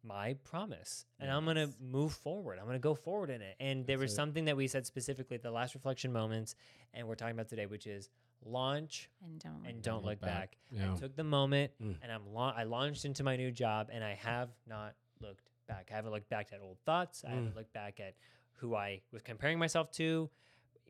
[0.03, 2.59] my promise, and I'm gonna move forward.
[2.59, 3.57] I'm gonna go forward in it.
[3.61, 4.17] And there was it.
[4.17, 6.55] something that we said specifically at the last reflection moments,
[6.95, 8.09] and we're talking about today, which is
[8.45, 9.67] launch And don't.
[9.67, 10.57] and don't look back.
[10.71, 10.93] Yeah.
[10.93, 11.97] I took the moment Mm.
[12.03, 15.91] and I'm la- I launched into my new job and I have not looked back.
[15.93, 17.23] I haven't looked back at old thoughts.
[17.25, 17.57] I haven't Mm.
[17.57, 18.15] looked back at
[18.55, 20.31] who I was comparing myself to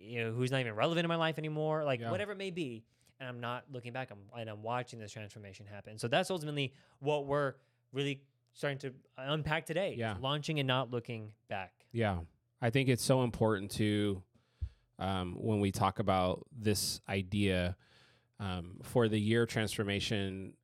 [0.02, 2.10] you know, who's not even relevant in my life anymore, like Yeah.
[2.10, 2.84] whatever it may be.
[3.18, 4.10] And I'm not looking back.
[4.10, 5.98] I'm and I'm watching this transformation happen.
[5.98, 7.54] So that's ultimately what we're
[7.92, 9.94] really starting to unpack today.
[9.96, 10.16] Yeah.
[10.20, 11.72] launching and not looking back.
[11.92, 12.18] Yeah.
[12.60, 14.22] I think it's so important to,
[14.98, 17.76] um, when we talk about this idea
[18.38, 20.54] um, for the year of transformation,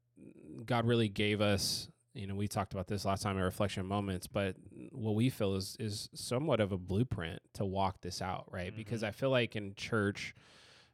[0.64, 4.26] God really gave us, you know, we talked about this last time in reflection moments,
[4.26, 4.56] but
[4.92, 8.74] what we feel is, is somewhat of a blueprint to walk this out, right?
[8.74, 10.34] Because I feel like in church,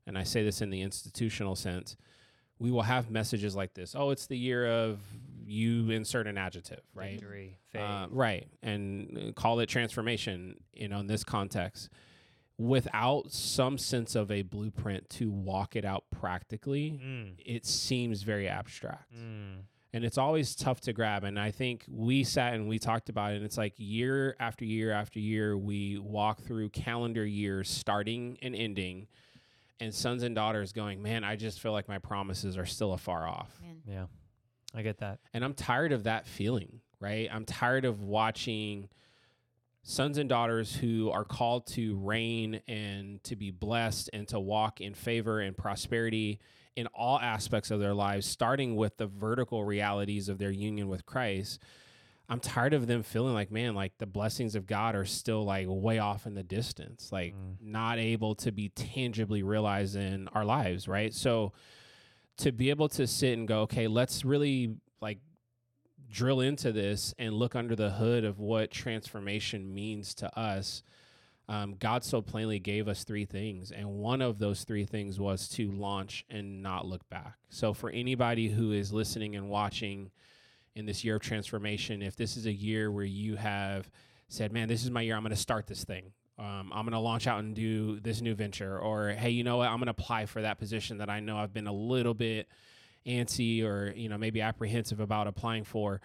[0.07, 1.96] and I say this in the institutional sense,
[2.59, 3.94] we will have messages like this.
[3.96, 5.00] Oh, it's the year of
[5.53, 7.12] you insert an adjective, right?
[7.21, 7.59] Victory.
[7.77, 10.57] Uh, right, and uh, call it transformation.
[10.73, 11.88] You know, in this context,
[12.59, 18.49] without some sense of a blueprint to walk it out practically, Mm, it seems very
[18.49, 19.62] abstract, mm,
[19.93, 21.25] and it's always tough to grab.
[21.25, 23.37] And I think we sat and we talked about it.
[23.37, 28.55] And it's like year after year after year, we walk through calendar years, starting and
[28.55, 29.07] ending.
[29.81, 33.27] And sons and daughters going, man, I just feel like my promises are still afar
[33.27, 33.51] off.
[33.61, 33.83] Man.
[33.85, 34.05] yeah,
[34.75, 35.19] I get that.
[35.35, 37.29] And I'm tired of that feeling, right?
[37.33, 38.89] I'm tired of watching
[39.83, 44.81] sons and daughters who are called to reign and to be blessed and to walk
[44.81, 46.39] in favor and prosperity
[46.77, 51.05] in all aspects of their lives, starting with the vertical realities of their union with
[51.05, 51.61] Christ.
[52.29, 55.67] I'm tired of them feeling like, man, like the blessings of God are still like
[55.69, 57.57] way off in the distance, like Mm.
[57.61, 61.13] not able to be tangibly realized in our lives, right?
[61.13, 61.53] So
[62.38, 65.18] to be able to sit and go, okay, let's really like
[66.11, 70.83] drill into this and look under the hood of what transformation means to us.
[71.49, 75.49] Um, God so plainly gave us three things, and one of those three things was
[75.51, 77.35] to launch and not look back.
[77.51, 80.12] So, for anybody who is listening and watching
[80.77, 83.90] in this year of transformation, if this is a year where you have
[84.29, 86.12] said, Man, this is my year, I'm going to start this thing.
[86.38, 89.59] Um, I'm going to launch out and do this new venture, or hey, you know
[89.59, 89.68] what?
[89.68, 92.49] I'm going to apply for that position that I know I've been a little bit
[93.07, 96.01] antsy or you know maybe apprehensive about applying for.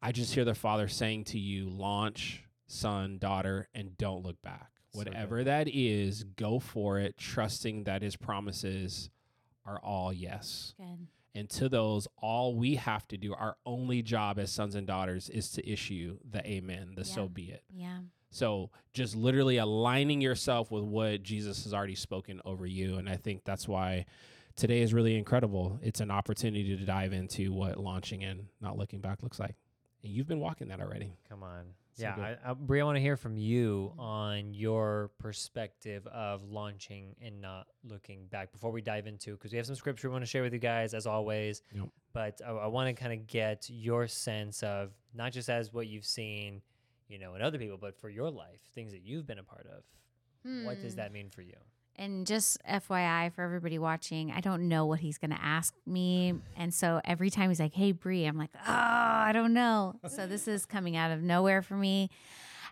[0.00, 4.70] I just hear the Father saying to you, launch, son, daughter, and don't look back.
[4.92, 4.98] So.
[4.98, 9.10] Whatever that is, go for it, trusting that His promises
[9.64, 10.74] are all yes.
[10.76, 11.08] Good.
[11.36, 15.28] And to those, all we have to do, our only job as sons and daughters,
[15.28, 17.64] is to issue the amen, the so be it.
[17.74, 17.98] Yeah.
[18.34, 22.96] So just literally aligning yourself with what Jesus has already spoken over you.
[22.96, 24.06] And I think that's why
[24.56, 25.78] today is really incredible.
[25.82, 29.54] It's an opportunity to dive into what launching and not looking back looks like.
[30.02, 31.14] And you've been walking that already.
[31.28, 31.62] Come on.
[31.92, 32.38] So yeah, good.
[32.44, 37.40] I, I, Bre, I want to hear from you on your perspective of launching and
[37.40, 40.28] not looking back before we dive into because we have some scripture we want to
[40.28, 41.62] share with you guys as always.
[41.72, 41.88] Yep.
[42.12, 45.86] But I, I want to kind of get your sense of not just as what
[45.86, 46.62] you've seen,
[47.08, 49.66] you know, in other people, but for your life, things that you've been a part
[49.66, 49.84] of.
[50.66, 50.98] What does Hmm.
[50.98, 51.54] that mean for you?
[51.96, 56.34] And just FYI for everybody watching, I don't know what he's going to ask me.
[56.56, 59.94] And so every time he's like, hey, Bre, I'm like, oh, I don't know.
[60.08, 62.10] So this is coming out of nowhere for me.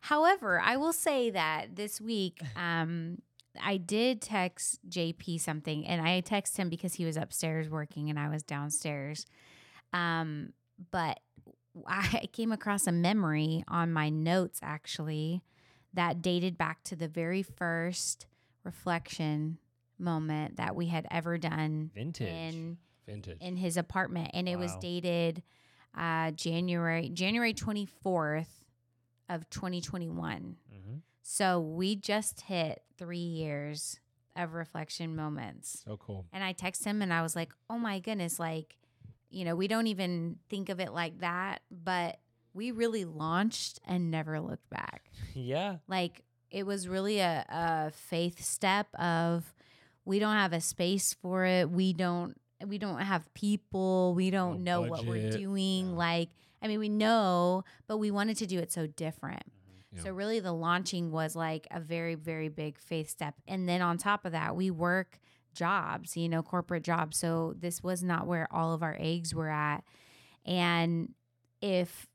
[0.03, 3.23] However, I will say that this week, um,
[3.63, 8.19] I did text JP something, and I texted him because he was upstairs working and
[8.19, 9.25] I was downstairs.
[9.93, 10.53] Um,
[10.91, 11.21] but
[11.87, 15.43] I came across a memory on my notes actually
[15.95, 18.27] that dated back to the very first
[18.65, 19.59] reflection
[19.99, 22.29] moment that we had ever done Vintage.
[22.29, 23.39] in Vintage.
[23.41, 25.43] in his apartment and it was dated
[25.97, 28.65] uh January January 24th
[29.29, 30.57] of 2021.
[30.71, 33.99] hmm So we just hit 3 years
[34.35, 35.83] of reflection moments.
[35.85, 36.27] so cool.
[36.33, 38.79] And I text him and I was like, "Oh my goodness, like
[39.33, 42.19] you know, we don't even think of it like that, but
[42.55, 45.77] we really launched and never looked back." Yeah.
[45.89, 49.55] like it was really a, a faith step of
[50.05, 54.63] we don't have a space for it we don't we don't have people we don't
[54.63, 55.97] No know what we're doing Yeah.
[55.97, 56.29] like
[56.61, 59.97] i mean we know but we wanted to do it so different mm-hmm.
[59.97, 60.03] Yeah.
[60.05, 63.97] so really the launching was like a very very big faith step and then on
[63.97, 65.19] top of that we work
[65.55, 67.17] jobs you know corporate jobs.
[67.19, 69.85] So this was not where all of our eggs were at.
[70.45, 71.15] And
[71.61, 72.07] if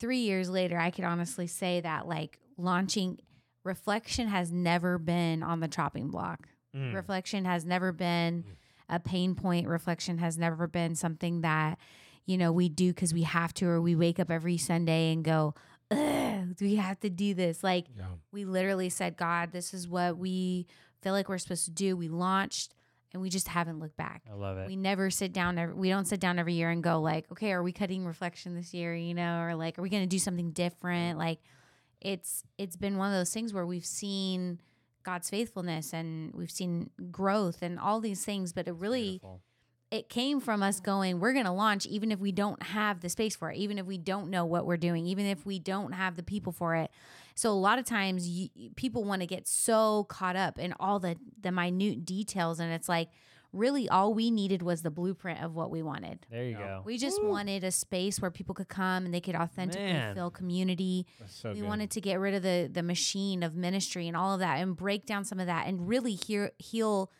[0.00, 3.18] three years later i could honestly say that like launching
[3.64, 6.48] reflection has never been on the chopping block.
[6.76, 6.94] Mm.
[6.94, 8.44] reflection has never been
[8.90, 9.66] a pain point.
[9.68, 11.78] Reflection has never been something that
[12.26, 15.24] you know we do because we have to or we wake up every sunday and
[15.24, 15.54] go
[15.90, 17.64] Ugh, do we have to do this?
[17.64, 18.04] Like Yeah.
[18.32, 20.66] we literally said god this is what we
[21.02, 21.96] feel like we're supposed to do.
[21.96, 22.74] We launched
[23.12, 24.66] and we just haven't looked back I love it.
[24.68, 27.52] we never sit down every, we don't sit down every year and go like okay
[27.52, 30.18] are we cutting reflection this year you know or like are we going to do
[30.18, 31.40] something different like
[32.00, 34.60] it's it's been one of those things where we've seen
[35.02, 39.40] God's faithfulness and we've seen growth and all these things, but it really Beautiful.
[39.90, 43.08] It came from us going, we're going to launch even if we don't have the
[43.08, 45.92] space for it, even if we don't know what we're doing, even if we don't
[45.92, 46.90] have the people for it.
[47.34, 50.98] So a lot of times you, people want to get so caught up in all
[50.98, 53.08] the the minute details and it's like
[53.54, 56.26] really all we needed was the blueprint of what we wanted.
[56.30, 56.58] There you Yeah.
[56.58, 56.82] go.
[56.84, 60.14] We just wanted a space where people could come and they could authentically Man.
[60.14, 61.06] feel community.
[61.18, 61.66] That's so we good.
[61.66, 64.76] wanted to get rid of the the machine of ministry and all of that and
[64.76, 67.10] break down some of that and really hear, heal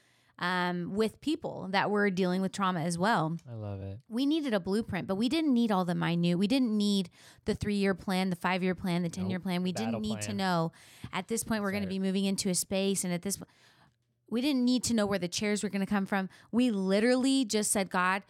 [0.41, 3.99] um, with people that were dealing with trauma as well I love it.
[4.09, 6.39] we needed a blueprint, but we didn't need all the minute.
[6.39, 7.11] We didn't need
[7.45, 9.45] the three year plan, the five year plan, the 10 year Nope.
[9.45, 9.63] plan.
[9.63, 10.73] We Battle didn't need to know
[11.13, 13.03] at this point we're going to be moving into a space.
[13.05, 13.51] And at this point,
[14.31, 16.29] we didn't need to know where the chairs were going to come from.
[16.53, 18.23] We literally just said, God,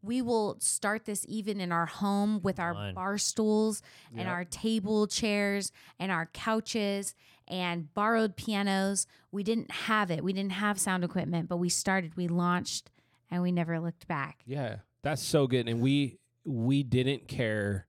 [0.00, 4.28] we will start this even in our home with our bar stools and Yep.
[4.28, 7.14] our table chairs and our couches
[7.50, 9.06] and borrowed pianos.
[9.32, 10.22] We didn't have it.
[10.24, 12.90] We didn't have sound equipment, but we started, we launched,
[13.30, 14.38] and we never looked back.
[14.46, 15.68] Yeah, that's so good.
[15.68, 17.86] And we we didn't care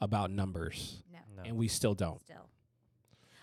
[0.00, 1.18] about numbers, No.
[1.36, 1.42] No.
[1.48, 2.20] and we still don't.
[2.24, 2.48] still.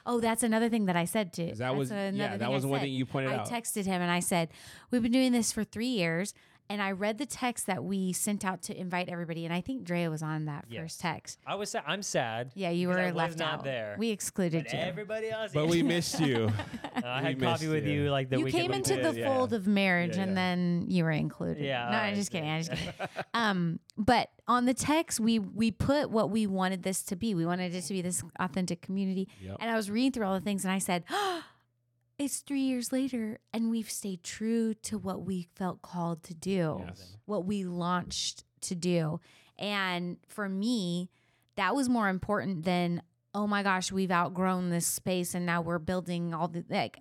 [0.05, 1.45] Oh, that's another thing that I said too.
[1.45, 2.85] that That's was another yeah, thing that I was one said.
[2.85, 3.49] thing you pointed I out.
[3.51, 4.49] I texted him and I said,
[4.91, 6.33] "We've been doing this for three years."
[6.69, 9.84] And I read the text that we sent out to invite everybody, and I think
[9.84, 10.82] Drea was on that Yes.
[10.82, 11.39] first text.
[11.45, 11.84] I was sad.
[11.86, 12.52] I'm sad.
[12.56, 13.63] Yeah, you were I was left not out.
[13.63, 13.95] there.
[13.99, 14.80] We excluded But you.
[14.80, 15.52] everybody else.
[15.54, 16.49] but we missed you.
[16.95, 18.04] Uh, I we had coffee missed with you.
[18.04, 19.12] you like the you weekend came into before.
[19.12, 19.28] the yeah.
[19.28, 20.36] fold of marriage, Yeah, and yeah.
[20.36, 21.63] then you were included.
[21.63, 21.80] Yeah.
[21.82, 22.49] no, all I'm right, just kidding.
[22.49, 22.93] I'm just kidding.
[23.34, 27.36] um, but on the text, we we put what we wanted this to be.
[27.36, 29.28] We wanted it to be this authentic community.
[29.41, 29.58] Yep.
[29.60, 31.04] And I was reading through all the things, and I said,
[32.17, 36.84] "It's three years later, and we've stayed true to what we felt called to do,
[36.86, 37.17] Yes.
[37.26, 39.19] what we launched to do."
[39.58, 41.10] And for me,
[41.56, 43.02] that was more important than,
[43.34, 46.99] "Oh my gosh, we've outgrown this space, and now we're building all the like."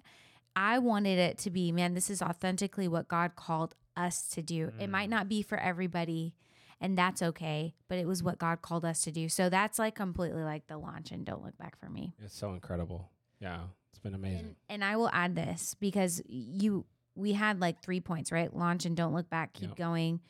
[0.55, 4.73] I wanted it to be, man, this is authentically what God called us to do.
[4.79, 5.13] It might mm.
[5.13, 6.35] not be for everybody,
[6.81, 9.29] and that's okay, but it was what God called us to do.
[9.29, 12.15] So that's like completely like the launch and don't look back for me.
[12.23, 13.11] It's so incredible.
[13.41, 13.61] Yeah,
[13.93, 14.41] it's been amazing.
[14.41, 18.55] And, and I will add this because you we had like three points, right?
[18.57, 19.77] Launch and don't look back, keep Yep.
[19.77, 20.21] going.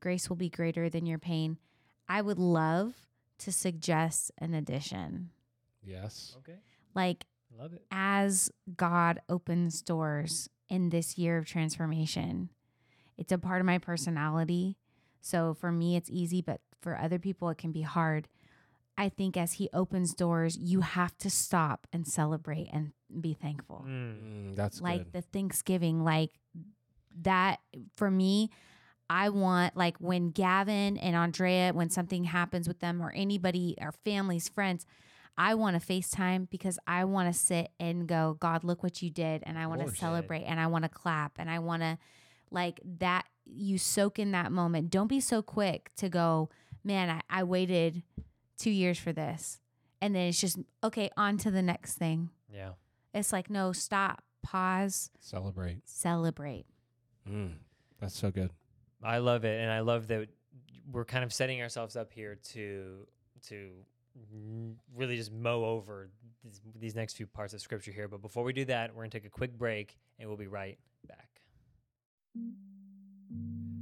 [0.00, 1.58] Grace will be greater than your pain.
[2.08, 2.94] I would love
[3.38, 5.30] to suggest an addition.
[5.82, 6.36] yes.
[6.38, 6.58] Okay.
[6.94, 7.24] Like
[7.58, 7.82] Love it.
[7.90, 12.50] as God opens doors in this year of transformation,
[13.16, 14.76] it's a part of my personality.
[15.20, 18.28] So for me, it's easy, but for other people, it can be hard.
[18.98, 23.86] I think as He opens doors, you have to stop and celebrate and be thankful.
[23.88, 24.16] Mm.
[24.50, 25.12] Mm, that's Like good.
[25.12, 26.32] the Thanksgiving, like
[27.22, 27.60] that
[27.96, 28.50] for me.
[29.10, 33.92] I want like when Gavin and Andrea, when something happens with them or anybody, our
[34.04, 34.84] families, friends,
[35.38, 39.08] I want to FaceTime because I want to sit and go, God, look what you
[39.08, 39.44] did.
[39.46, 41.96] And I want to celebrate and I want to clap and I want to
[42.50, 43.24] like that.
[43.46, 44.90] You soak in that moment.
[44.90, 46.50] Don't be so quick to go,
[46.84, 48.02] man, I, I waited
[48.58, 49.60] two years for this.
[50.00, 52.30] And then it's just, okay, on to the next thing.
[52.52, 52.70] Yeah.
[53.14, 55.80] It's like, no, stop, pause, Celebrate.
[55.88, 56.66] celebrate.
[57.28, 57.54] Mm,
[58.00, 58.50] that's so good.
[59.02, 60.28] I love it, and I love that
[60.90, 63.06] we're kind of setting ourselves up here to
[63.48, 63.70] to
[64.96, 66.10] really just mow over
[66.42, 68.08] these, these next few parts of scripture here.
[68.08, 70.78] But before we do that, we're gonna take a quick break, and we'll be right
[71.06, 71.28] back.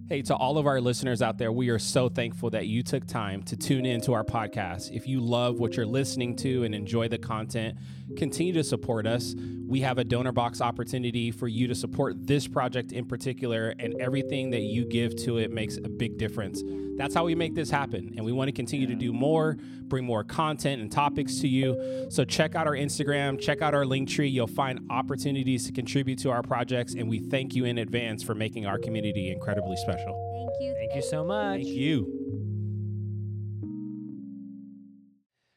[0.09, 3.09] Hey, to all of our listeners out there, we are so thankful that you took
[3.09, 4.93] time to tune in to our podcast.
[4.93, 7.77] If you love what you're listening to and enjoy the content,
[8.17, 9.35] continue to support us.
[9.67, 14.51] We have a Donorbox opportunity for you to support this project in particular, and everything
[14.51, 16.63] that you give to it makes a big difference.
[16.97, 18.15] That's how we make this happen.
[18.17, 22.07] And we want to continue to do more, bring more content and topics to you.
[22.11, 24.31] So check out our Instagram, check out our Linktree.
[24.31, 26.95] You'll find opportunities to contribute to our projects.
[26.95, 30.15] And we thank you in advance for making our community incredibly special.
[30.33, 30.75] Thank you.
[30.75, 31.63] Thank you so much.
[31.63, 32.26] Thank you.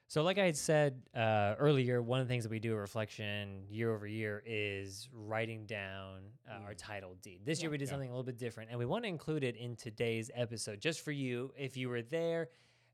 [0.09, 2.77] So, like I had said uh, earlier, one of the things that we do at
[2.79, 7.41] Reflection year over year is writing down uh, our title deed.
[7.45, 7.91] This year we did Yeah.
[7.91, 11.05] something a little bit different, and we want to include it in today's episode just
[11.05, 11.53] for you.
[11.55, 12.49] If you were there,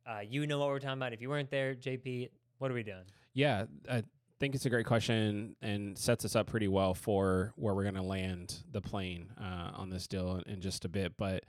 [0.05, 1.13] uh, you know what we're talking about.
[1.13, 3.05] If you weren't there, JP, what are we doing?
[3.33, 4.03] Yeah, I
[4.41, 7.95] think it's a great question and sets us up pretty well for where we're going
[7.95, 11.13] to land the plane uh, on this deal in just a bit.
[11.15, 11.45] But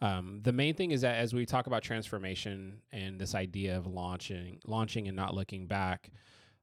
[0.00, 3.86] um, the main thing is that as we talk about transformation and this idea of
[3.86, 6.10] launching, launching and not looking back,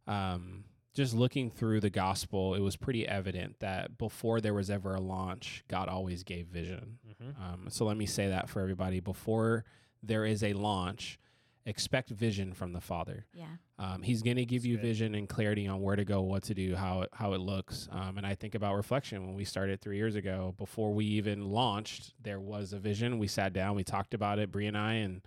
[0.07, 0.63] um,
[0.93, 5.01] just looking through the gospel, it was pretty evident that before there was ever a
[5.01, 6.99] launch, God always gave vision.
[7.07, 7.43] Mm-hmm.
[7.43, 9.65] Um, so let me say that for everybody before
[10.01, 11.19] there is a launch,
[11.65, 13.25] expect vision from the Father.
[13.33, 13.45] Yeah.
[13.79, 14.83] Um, he's going to give That's you good.
[14.83, 17.87] vision and clarity on where to go, what to do, how it, how it looks.
[17.91, 20.53] Um, and I think about reflection when we started three years ago.
[20.57, 23.17] Before we even launched, there was a vision.
[23.17, 25.21] We sat down, we talked about it, Bre and I, and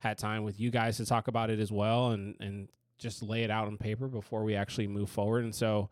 [0.00, 2.68] had time with you guys to talk about it as well, and and
[2.98, 5.44] just lay it out on paper before we actually move forward.
[5.44, 5.90] And so.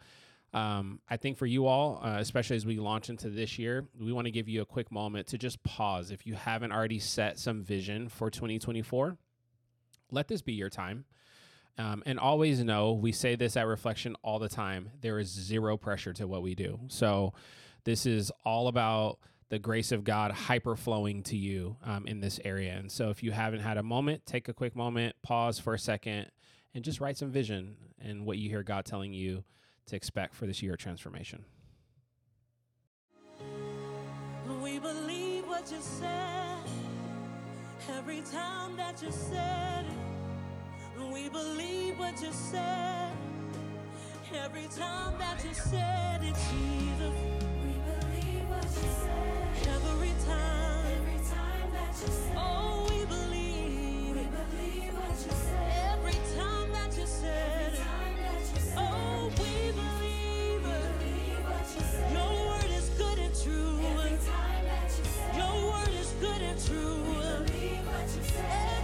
[0.53, 4.13] Um, I think for you all, uh, especially as we launch into this year, we
[4.13, 6.11] want to give you a quick moment to just pause.
[6.11, 9.17] If you haven't already set some vision for 2024,
[10.11, 11.05] let this be your time.
[11.79, 15.77] Um, and always know we say this at reflection all the time there is zero
[15.77, 16.81] pressure to what we do.
[16.89, 17.33] So,
[17.85, 22.39] this is all about the grace of God hyper flowing to you um, in this
[22.45, 22.75] area.
[22.75, 25.79] And so, if you haven't had a moment, take a quick moment, pause for a
[25.79, 26.27] second,
[26.75, 29.45] and just write some vision and what you hear God telling you
[29.87, 31.45] to expect for this year of transformation.
[34.63, 36.50] We believe what you said
[37.89, 41.13] every time that you said it.
[41.13, 43.13] We believe what you said
[44.35, 47.15] every time that you said it, Jesus.
[47.65, 50.87] We believe what you said Every time.
[50.87, 52.37] every time that you said.
[52.37, 58.17] Oh, we believe We believe what you said every time that you said every time
[58.23, 58.79] that you said.
[58.79, 60.63] Oh, we believe.
[60.63, 63.81] Believe what you said Your word is good and true.
[63.87, 65.37] every time that you said.
[65.37, 67.00] Your word is good and true.
[68.33, 68.80] Believe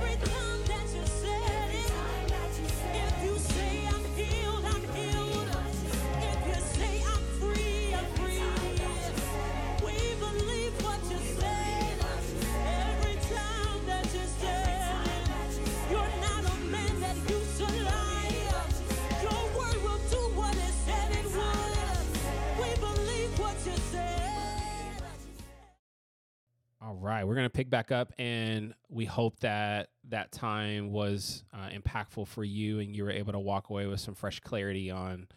[27.07, 31.69] right, we're going to pick back up, and we hope that that time was uh,
[31.69, 35.29] impactful for you, and you were able to walk away with some fresh clarity on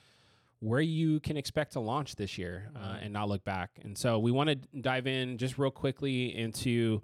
[0.59, 3.71] where you can expect to launch this year uh, and not look back.
[3.83, 7.01] And so, we want to dive in just real quickly into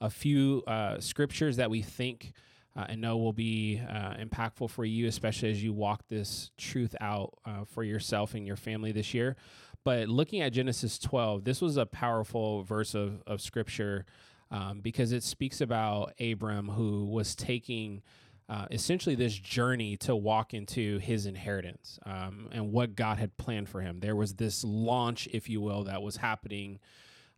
[0.00, 2.32] a few uh, scriptures that we think
[2.76, 6.94] uh, and know will be uh, impactful for you, especially as you walk this truth
[7.00, 9.36] out uh, for yourself and your family this year.
[9.84, 14.04] But looking at Genesis 12, this was a powerful verse of, of scripture
[14.50, 18.02] um, because it speaks about Abram who was taking
[18.48, 23.68] uh, essentially this journey to walk into his inheritance um, and what God had planned
[23.68, 24.00] for him.
[24.00, 26.80] There was this launch, if you will, that was happening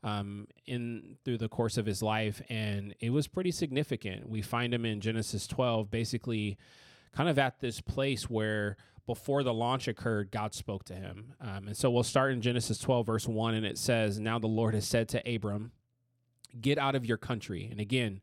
[0.02, 4.28] um, in through the course of his life, and it was pretty significant.
[4.28, 6.56] We find him in Genesis 12, basically,
[7.14, 11.34] kind of at this place where before the launch occurred, God spoke to him.
[11.40, 14.46] Um, and so we'll start in Genesis 12, verse 1, and it says, Now the
[14.46, 15.72] Lord has said to Abram,
[16.60, 17.66] Get out of your country.
[17.70, 18.20] And again,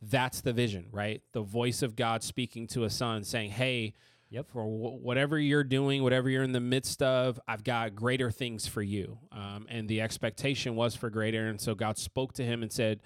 [0.00, 1.22] that's the vision, right?
[1.32, 3.94] The voice of God speaking to a son saying, Hey,
[4.30, 4.50] Yep.
[4.50, 8.66] for wh- whatever you're doing, whatever you're in the midst of, I've got greater things
[8.68, 9.18] for you.
[9.32, 11.48] Um, and the expectation was for greater.
[11.48, 13.00] And so God spoke to him and said,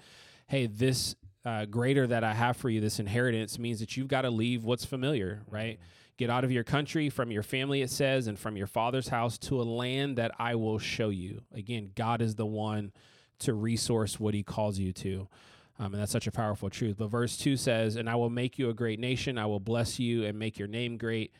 [0.47, 4.21] Hey, this uh, greater that I have for you, this inheritance, means that you've got
[4.23, 5.79] to leave what's familiar, right?
[6.17, 9.37] Get out of your country, from your family, it says, and from your father's house
[9.39, 11.41] to a land that I will show you.
[11.53, 12.91] Again, God is the one
[13.39, 15.27] to resource what he calls you to.
[15.79, 16.97] Um, and that's such a powerful truth.
[16.99, 19.39] But verse 2 says, And I will make you a great nation.
[19.39, 21.33] I will bless you and make your name great,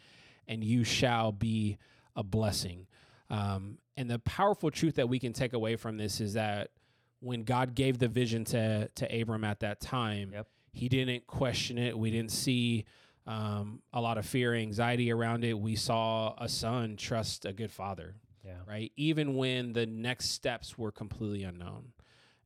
[0.47, 1.77] and you shall be
[2.15, 2.87] a blessing.
[3.29, 6.71] Um, and the powerful truth that we can take away from this is that
[7.19, 10.47] when God gave the vision to, to Abram at that time, Yep.
[10.73, 11.97] he didn't question it.
[11.97, 12.85] We didn't see
[13.25, 15.57] um, a lot of fear, anxiety around it.
[15.57, 18.15] We saw a son trust a good father
[18.45, 18.57] Yeah.
[18.67, 18.91] right?
[18.97, 21.93] Even when the next steps were completely unknown.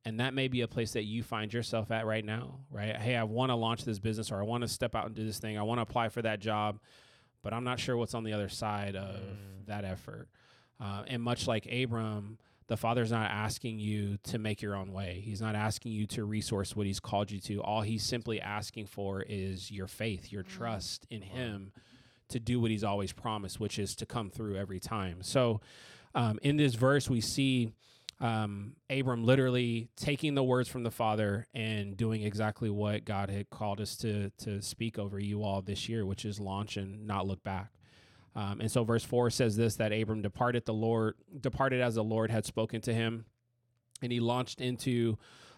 [0.06, 2.96] And that may be a place that you find yourself at right now, right?
[2.96, 5.26] Hey, I want to launch this business or I want to step out and do
[5.26, 5.58] this thing.
[5.58, 6.80] I want to apply for that job,
[7.42, 9.66] but I'm not sure what's on the other side of Mm.
[9.66, 10.30] that effort.
[10.80, 12.38] Uh, and much like Abram,
[12.68, 15.22] the Father's not asking you to make your own way.
[15.24, 17.62] He's not asking you to resource what He's called you to.
[17.62, 21.72] All He's simply asking for is your faith, your trust in Him
[22.30, 25.20] to do what He's always promised, which is to come through every time.
[25.22, 25.62] So,
[26.14, 27.72] um, in this verse, we see
[28.20, 33.50] um, Abram literally taking the words from the Father and doing exactly what God had
[33.50, 37.28] called us to to speak over you all this year, which is launch and not
[37.28, 37.72] look back.
[38.38, 42.04] Um, and so, verse four says this: that Abram departed the Lord, departed as the
[42.04, 43.26] Lord had spoken to him,
[44.04, 45.18] and he launched into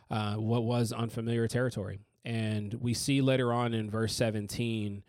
[0.09, 1.99] uh, what was unfamiliar territory.
[2.23, 5.03] And we see later on in verse seventeen,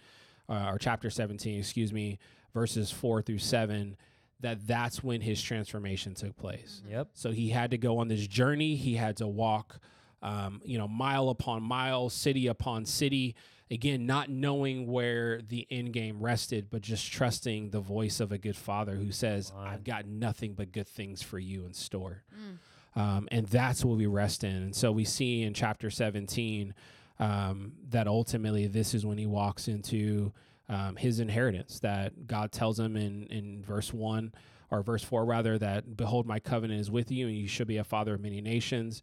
[0.49, 2.19] uh, or chapter seventeen, excuse me,
[2.53, 3.97] verses four through seven,
[4.41, 6.83] that that's when his transformation took place.
[6.91, 7.11] Yep.
[7.15, 8.75] So he had to go on this journey.
[8.75, 9.79] He had to walk,
[10.23, 13.37] um, you know, mile upon mile, city upon city,
[13.71, 18.39] again, not knowing where the end game rested, but just trusting the voice of a
[18.39, 22.25] good father who says, I've got nothing but good things for you in store.
[22.35, 23.01] Mm.
[23.01, 24.57] Um, and that's what we rest in.
[24.57, 26.75] And so we see in chapter 17
[27.21, 30.33] um, that ultimately this is when he walks into
[30.69, 34.33] um, his inheritance, that God tells him in, in verse 1
[34.71, 37.77] or verse 4 rather, that behold, my covenant is with you, and you should be
[37.77, 39.03] a father of many nations.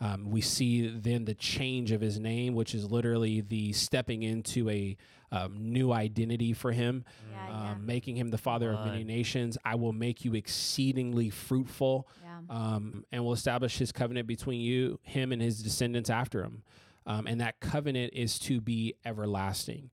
[0.00, 4.68] Um, we see then the change of his name, which is literally the stepping into
[4.68, 4.96] a
[5.30, 7.74] um, new identity for him Yeah, um, yeah.
[7.80, 9.56] making him the father of many nations.
[9.64, 12.38] I will make you exceedingly fruitful, Yeah.
[12.50, 16.62] um, and will establish his covenant between you, him, and his descendants after him.
[17.06, 19.90] Um, and that covenant is to be everlasting.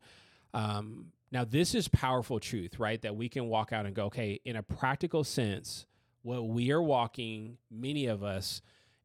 [0.53, 3.01] Um, now, this is powerful truth, right?
[3.01, 5.85] That we can walk out and go, okay, in a practical sense,
[6.23, 8.61] what we are walking, many of us,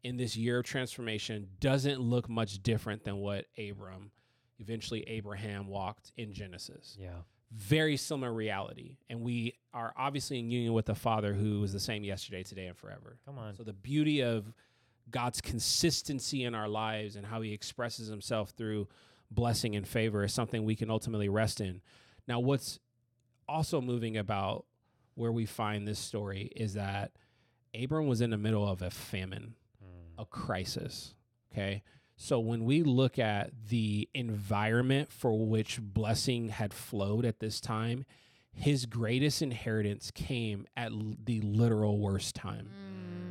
[0.06, 4.12] in this year of transformation doesn't look much different than what Abram,
[4.58, 7.22] eventually Abraham, walked in Genesis Yeah.
[7.50, 8.98] very similar reality.
[9.10, 12.66] And we are obviously in union with the Father who is the same yesterday, today,
[12.66, 13.18] and forever.
[13.24, 13.54] Come on.
[13.56, 14.52] So the beauty of
[15.10, 18.88] God's consistency in our lives and how he expresses himself through
[19.30, 21.80] blessing and favor is something we can ultimately rest in.
[22.28, 22.78] Now, what's
[23.48, 24.66] also moving about
[25.14, 27.12] where we find this story is that
[27.74, 29.54] Abram was in the middle of a famine.
[30.18, 31.14] A crisis.
[31.52, 31.82] Okay.
[32.16, 38.04] So when we look at the environment for which blessing had flowed at this time,
[38.52, 42.70] his greatest inheritance came at l- the literal worst time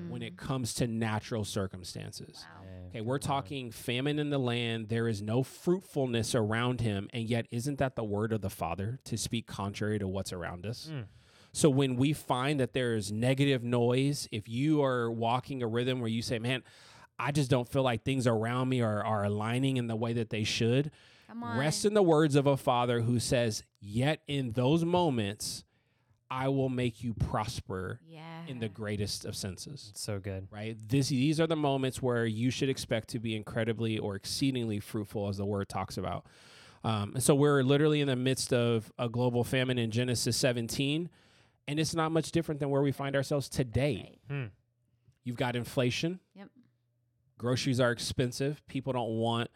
[0.09, 2.45] when it comes to natural circumstances.
[2.47, 2.61] Wow.
[2.63, 3.37] Yeah, Okay, we're come on.
[3.37, 4.89] talking famine in the land.
[4.89, 7.09] There is no fruitfulness around him.
[7.11, 10.65] And yet, isn't that the word of the Father to speak contrary to what's around
[10.67, 10.89] us?
[10.93, 11.05] Mm.
[11.55, 16.01] So, when we find that there is negative noise, if you are walking a rhythm
[16.01, 16.63] where you say, man,
[17.17, 20.29] I just don't feel like things around me are, are aligning in the way that
[20.29, 20.91] they should,
[21.27, 21.57] Come on.
[21.57, 25.63] rest in the words of a father who says, Yet in those moments,
[26.29, 28.41] I will make you prosper yeah.
[28.47, 30.49] in the greatest of senses It's so good.
[30.51, 30.75] right?
[30.85, 35.29] This these are the moments where you should expect to be incredibly or exceedingly fruitful,
[35.29, 36.25] as the word talks about.
[36.83, 41.09] Um, and so we're literally in the midst of a global famine in Genesis 17,
[41.67, 44.17] and it's not much different than where we find ourselves today.
[44.29, 44.37] Right.
[44.37, 44.45] Hmm.
[45.23, 46.19] You've got inflation.
[46.35, 46.49] Yep.
[47.37, 48.61] Groceries are expensive.
[48.67, 49.49] People don't want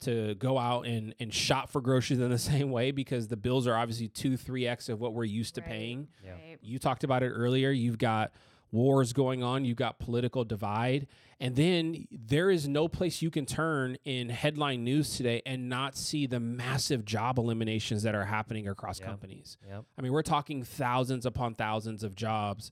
[0.00, 3.66] to go out and, and shop for groceries in the same way because the bills
[3.66, 5.70] are obviously two, three X of what we're used to Right.
[5.70, 6.08] paying.
[6.24, 6.32] Yeah.
[6.32, 6.58] Right.
[6.62, 7.70] You talked about it earlier.
[7.70, 8.32] You've got
[8.72, 11.06] wars going on, you've got political divide,
[11.40, 15.96] and then there is no place you can turn in headline news today and not
[15.96, 19.06] see the massive job eliminations that are happening across Yeah.
[19.06, 19.56] companies.
[19.68, 19.84] Yep.
[19.98, 22.70] I mean, we're talking thousands upon thousands of jobs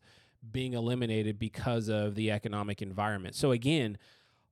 [0.53, 3.35] being eliminated because of the economic environment.
[3.35, 3.99] So again,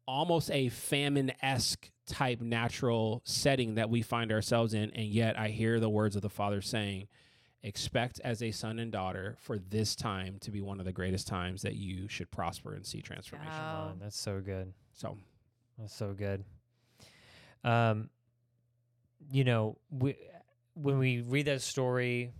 [0.06, 4.90] almost a famine esque type natural setting that we find ourselves in.
[4.90, 7.08] And yet I hear the words of the Father saying,
[7.62, 11.26] expect as a son and daughter for this time to be one of the greatest
[11.26, 13.52] times that you should prosper and see transformation.
[13.52, 13.98] Come Oh.
[14.00, 14.72] That's so good.
[14.92, 15.18] So
[15.78, 16.44] That's so good.
[17.64, 18.08] Um,
[19.30, 20.16] you know, we,
[20.74, 22.30] when we read that story,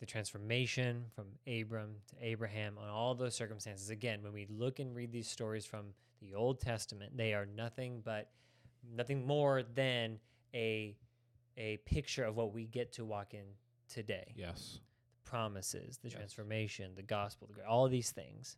[0.00, 4.94] the transformation from Abram to Abraham on all those circumstances, again, when we look and
[4.94, 5.86] read these stories from
[6.20, 8.30] the Old Testament, they are nothing but
[8.94, 10.18] nothing more than
[10.54, 10.96] a
[11.56, 13.44] a picture of what we get to walk in
[13.92, 14.80] today yes.
[15.24, 16.16] promises, the Yes.
[16.16, 18.56] transformation, the gospel, the, all these things.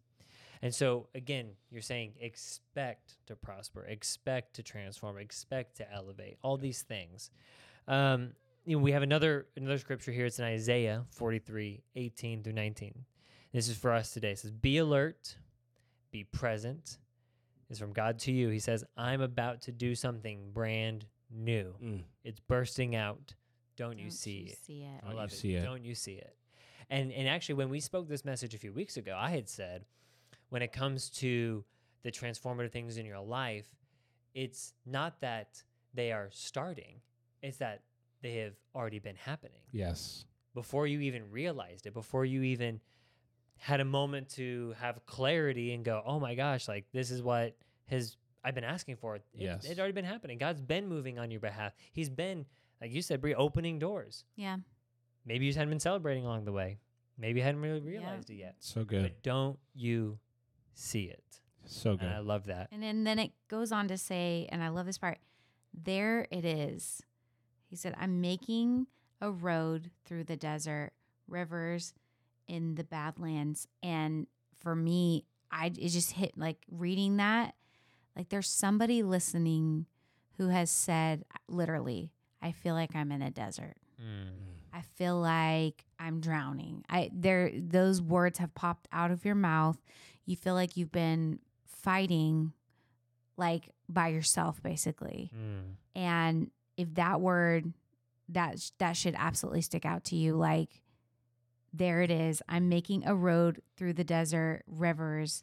[0.62, 6.56] And so again, you're saying expect to prosper, expect to transform, expect to elevate, all
[6.56, 7.30] these things.
[7.86, 8.32] Um,
[8.64, 10.26] you know, we have another another scripture here.
[10.26, 13.04] It's in Isaiah 43, 18 through 19.
[13.52, 14.30] This is for us today.
[14.30, 15.36] It says, Be alert,
[16.10, 16.98] be present.
[17.70, 18.50] Is from God to you.
[18.50, 21.74] He says, I'm about to do something brand new.
[21.82, 22.02] Mm.
[22.22, 23.34] It's bursting out.
[23.76, 24.58] Don't, you Don't see it?
[24.64, 25.00] see it?
[25.02, 25.58] I Don't you love see it.
[25.62, 25.64] it?
[25.64, 26.36] Don't you see it?
[26.90, 29.84] And and actually, when we spoke this message a few weeks ago, I had said,
[30.50, 31.64] when it comes to
[32.02, 33.66] the transformative things in your life,
[34.34, 35.62] it's not that
[35.94, 37.00] they are starting;
[37.42, 37.82] it's that
[38.22, 40.24] they have already been happening Yes.
[40.54, 42.80] before you even realized it, before you even
[43.58, 47.56] had a moment to have clarity and go, "Oh my gosh, like this is what
[47.86, 49.64] has I've been asking for." It, Yes.
[49.64, 50.36] it's already been happening.
[50.38, 51.72] God's been moving on your behalf.
[51.92, 52.44] He's been,
[52.80, 54.24] like you said, Bre, opening doors.
[54.36, 54.56] Yeah.
[55.26, 56.78] Maybe you just hadn't been celebrating along the way.
[57.16, 58.56] Maybe you hadn't really realized it yet.
[58.58, 59.02] So good.
[59.02, 60.18] But don't you
[60.74, 61.22] see it?
[61.64, 62.06] So good.
[62.06, 62.68] And I love that.
[62.72, 65.18] And then, then it goes on to say, and I love this part
[65.82, 67.02] there it is.
[67.68, 68.86] He said, I'm making
[69.20, 70.92] a road through the desert,
[71.26, 71.94] rivers
[72.46, 73.66] in the Badlands.
[73.82, 74.26] And
[74.60, 77.54] for me, I it just hit like reading that,
[78.16, 79.86] like there's somebody listening
[80.36, 82.12] who has said, literally,
[82.44, 83.76] I feel like I'm in a desert.
[84.00, 84.28] Mm.
[84.72, 86.84] I feel like I'm drowning.
[86.90, 89.78] I there those words have popped out of your mouth.
[90.26, 92.52] You feel like you've been fighting
[93.38, 95.30] like by yourself basically.
[95.34, 95.76] Mm.
[95.94, 97.72] And if that word
[98.28, 100.82] that that should absolutely stick out to you like
[101.72, 102.40] there it is.
[102.48, 105.42] I'm making a road through the desert, rivers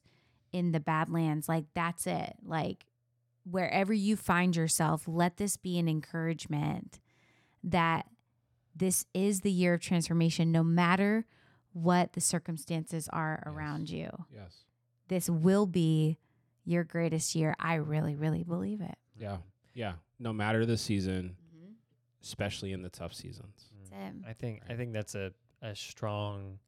[0.54, 1.49] in the Badlands.
[1.49, 2.36] Like that's it.
[2.45, 2.86] Like
[3.44, 7.00] wherever you find yourself, let this be an encouragement
[7.64, 8.08] that
[8.76, 11.26] this is the year of transformation no matter
[11.74, 13.54] what the circumstances are Yes.
[13.54, 14.10] around you.
[14.34, 14.66] Yes.
[15.08, 16.18] This will be
[16.66, 17.56] your greatest year.
[17.60, 18.96] I really really believe it.
[19.18, 19.38] Yeah.
[19.74, 19.94] Yeah.
[20.20, 21.72] No matter the season, mm-hmm.
[22.24, 23.70] especially in the tough seasons.
[23.74, 23.89] Mm.
[23.89, 24.30] That's it.
[24.30, 25.32] I think I think that's a,
[25.62, 26.60] a strong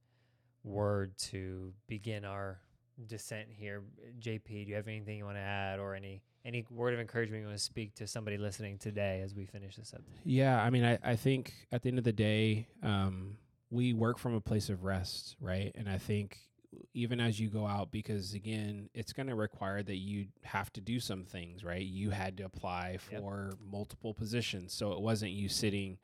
[0.64, 2.60] word to begin our
[3.08, 3.84] descent here.
[4.20, 7.42] JP, do you have anything you want to add or any any word of encouragement
[7.42, 10.02] you want to speak to somebody listening today as we finish this up?
[10.26, 13.38] Yeah, I mean, I, I think at the end of the day, um,
[13.70, 15.72] we work from a place of rest, right?
[15.76, 16.38] And I think
[16.94, 20.82] even as you go out, because again, it's going to require that you have to
[20.82, 21.82] do some things, right?
[21.86, 23.22] You had to apply Yep.
[23.22, 24.74] for multiple positions.
[24.74, 25.98] So it wasn't you sitting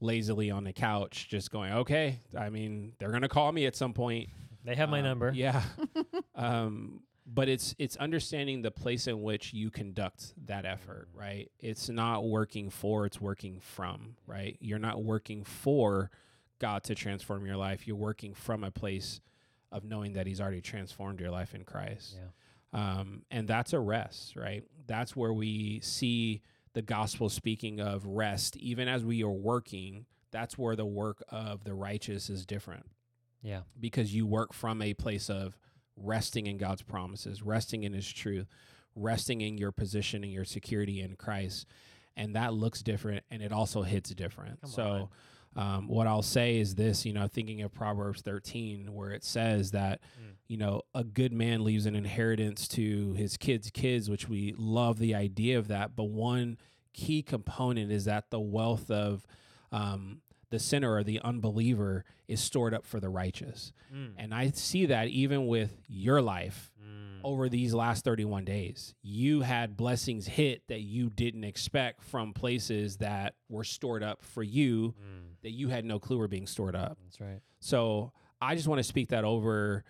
[0.00, 3.76] lazily on the couch just going, okay, I mean, they're going to call me at
[3.76, 4.28] some point.
[4.64, 5.32] They have my Um, number.
[5.34, 5.62] Yeah.
[6.34, 11.50] um, but it's it's understanding the place in which you conduct that effort, right?
[11.60, 14.56] It's not working for, it's working from, right?
[14.60, 16.10] You're not working for
[16.58, 17.86] God to transform your life.
[17.86, 19.20] You're working from a place
[19.70, 22.16] of knowing that He's already transformed your life in Christ.
[22.18, 22.28] Yeah.
[23.00, 24.64] Um, and that's a rest, right?
[24.86, 26.42] That's where we see
[26.74, 30.06] the gospel speaking of rest, even as we are working.
[30.30, 32.86] That's where the work of the righteous is different
[33.42, 33.62] Yeah.
[33.78, 35.58] because you work from a place of
[35.96, 38.46] resting in God's promises, resting in His truth,
[38.94, 41.66] resting in your position and your security in Christ.
[42.16, 44.60] And that looks different and it also hits different.
[44.60, 45.10] Come so,
[45.56, 49.70] um, what I'll say is this you know, thinking of Proverbs 13, where it says
[49.72, 50.34] that, Mm.
[50.48, 54.98] you know, a good man leaves an inheritance to his kids' kids, which we love
[54.98, 55.94] the idea of that.
[55.96, 56.58] But one
[56.94, 59.26] key component is that the wealth of,
[59.70, 60.20] um,
[60.52, 63.72] the sinner or the unbeliever is stored up for the righteous.
[63.92, 64.12] Mm.
[64.16, 67.20] And I see that even with your life Mm.
[67.24, 68.94] over these last 31 days.
[69.02, 74.42] You had blessings hit that you didn't expect from places that were stored up for
[74.42, 75.36] you Mm.
[75.42, 76.98] that you had no clue were being stored up.
[77.04, 77.40] That's right.
[77.60, 79.84] So I just want to speak that over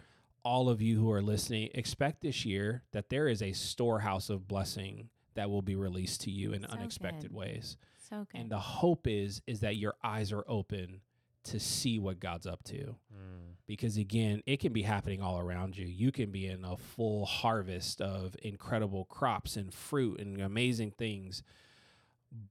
[0.44, 1.70] all of you who are listening.
[1.74, 6.30] Expect this year that there is a storehouse of blessing that will be released to
[6.30, 7.36] you in So unexpected good.
[7.36, 7.76] ways.
[8.12, 8.42] So good.
[8.42, 11.00] And the hope is is that your eyes are open
[11.44, 13.56] to see what God's up to Mm.
[13.66, 17.24] because again it can be happening all around you you can be in a full
[17.24, 21.42] harvest of incredible crops and fruit and amazing things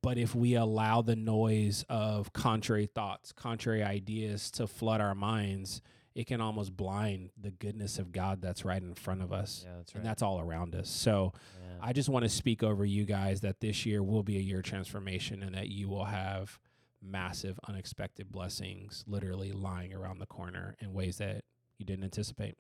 [0.02, 5.82] but if we allow the noise of contrary thoughts contrary ideas to flood our minds
[6.16, 9.78] it can almost blind the goodness of god that's right in front of us Yeah,
[9.78, 10.00] that's right.
[10.02, 11.78] and that's all around us so yeah.
[11.82, 14.60] I just want to speak over you guys that this year will be a year
[14.60, 16.60] of transformation and that you will have
[17.02, 21.44] massive, unexpected blessings literally lying around the corner in ways that
[21.80, 22.56] you didn't anticipate.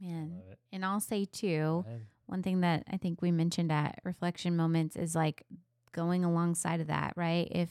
[0.00, 0.40] Man.
[0.72, 1.84] And I'll say too,
[2.24, 5.42] one thing that I think we mentioned at reflection moments is like
[5.92, 7.46] going alongside of that, right?
[7.50, 7.68] If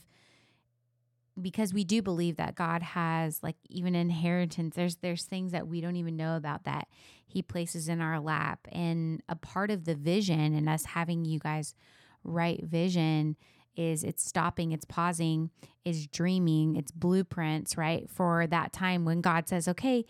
[1.40, 5.80] because we do believe that God has like even inheritance, there's there's things that we
[5.80, 6.88] don't even know about that
[7.26, 8.60] He places in our lap.
[8.70, 11.74] And a part of the vision and us having you guys
[12.24, 13.36] write vision
[13.74, 15.50] is it's stopping, it's pausing,
[15.84, 18.08] is dreaming, it's blueprints, right?
[18.10, 20.04] For that time when God says, okay,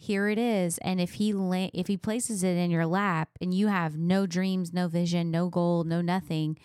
[0.00, 3.52] here it is and if he la- if he places it in your lap and
[3.52, 6.56] you have no dreams no vision no goal no nothing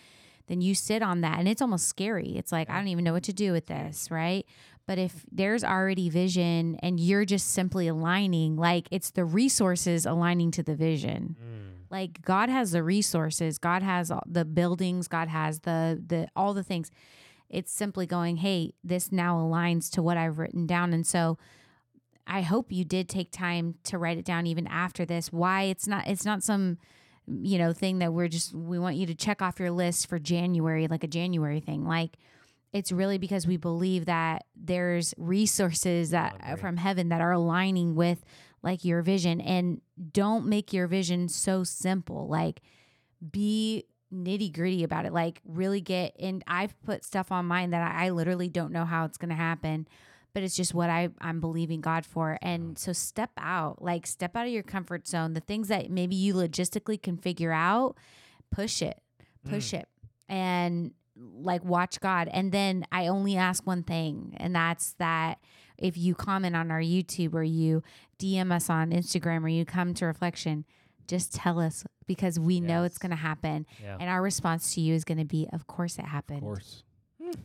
[0.46, 1.38] then you sit on that.
[1.38, 2.36] And it's almost scary.
[2.36, 4.46] It's like i don't even know what to do with this right?
[4.86, 10.50] But if there's already vision and you're just simply aligning like it's the resources aligning
[10.52, 11.36] to the vision.
[11.42, 11.90] Mm.
[11.90, 13.58] like god has the resources.
[13.58, 15.08] God has all the buildings.
[15.08, 16.90] God has the the all the things.
[17.48, 20.92] It's simply going hey this now aligns to what i've written down.
[20.92, 21.38] And so
[22.26, 25.32] i hope you did take time to write it down even after this.
[25.32, 26.78] Why it's not it's not some
[27.26, 30.18] you know thing that we're just we want you to check off your list for
[30.18, 31.84] january like a january thing.
[31.86, 32.16] Like
[32.72, 38.24] it's really because we believe that there's resources that from heaven that are aligning with
[38.62, 39.40] like your vision.
[39.40, 39.80] And
[40.12, 42.26] don't make your vision so simple.
[42.28, 42.62] Like
[43.30, 45.12] be nitty gritty about it.
[45.12, 48.84] Like really get and i've put stuff on mine that i, I literally don't know
[48.84, 49.86] how it's going to happen
[50.34, 54.36] but it's just what I, i'm believing god for and so step out like step
[54.36, 57.96] out of your comfort zone the things that maybe you logistically can figure out
[58.50, 59.00] push it
[59.48, 59.80] push mm.
[59.80, 59.88] it
[60.28, 62.28] and like watch God.
[62.32, 65.38] And then I only ask one thing, and that's that
[65.78, 67.82] if you comment on our YouTube or you
[68.18, 70.64] DM us on Instagram or you come to reflection,
[71.06, 73.66] just tell us because we know it's going to happen.
[73.82, 73.96] Yeah.
[74.00, 76.38] And our response to you is going to be, of course it happened.
[76.38, 76.84] Of course.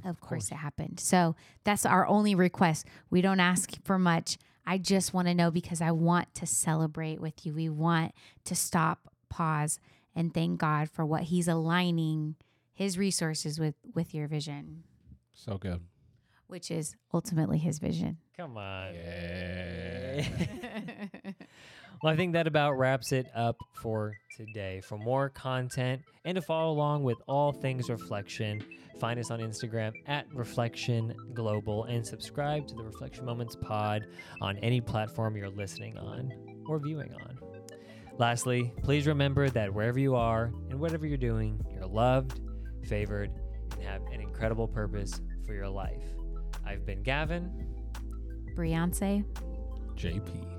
[0.05, 0.99] Of course it happened.
[0.99, 2.85] So that's our only request.
[3.09, 4.37] We don't ask for much.
[4.65, 7.53] I just want to know because I want to celebrate with you.
[7.53, 8.13] We want
[8.45, 9.79] to stop, pause,
[10.15, 12.35] and thank God for what He's aligning
[12.73, 14.83] His resources with with your vision,
[15.33, 15.81] So good.
[16.47, 18.17] which is ultimately His vision.
[18.37, 18.93] Come on.
[18.93, 20.25] Yeah.
[22.01, 24.79] Well, I think that about wraps it up for today.
[24.81, 28.63] For more content and to follow along with all things reflection,
[29.01, 34.07] find us on Instagram at Reflection Global and subscribe to the Reflection Moments pod
[34.39, 36.31] on any platform you're listening on
[36.69, 37.37] or viewing on.
[38.17, 42.39] Lastly, please remember that wherever you are and whatever you're doing, you're loved,
[42.87, 43.29] favored,
[43.73, 46.03] and have an incredible purpose for your life.
[46.65, 47.51] I've been Gavin,
[48.55, 49.25] Beyonce.
[49.95, 50.58] JP.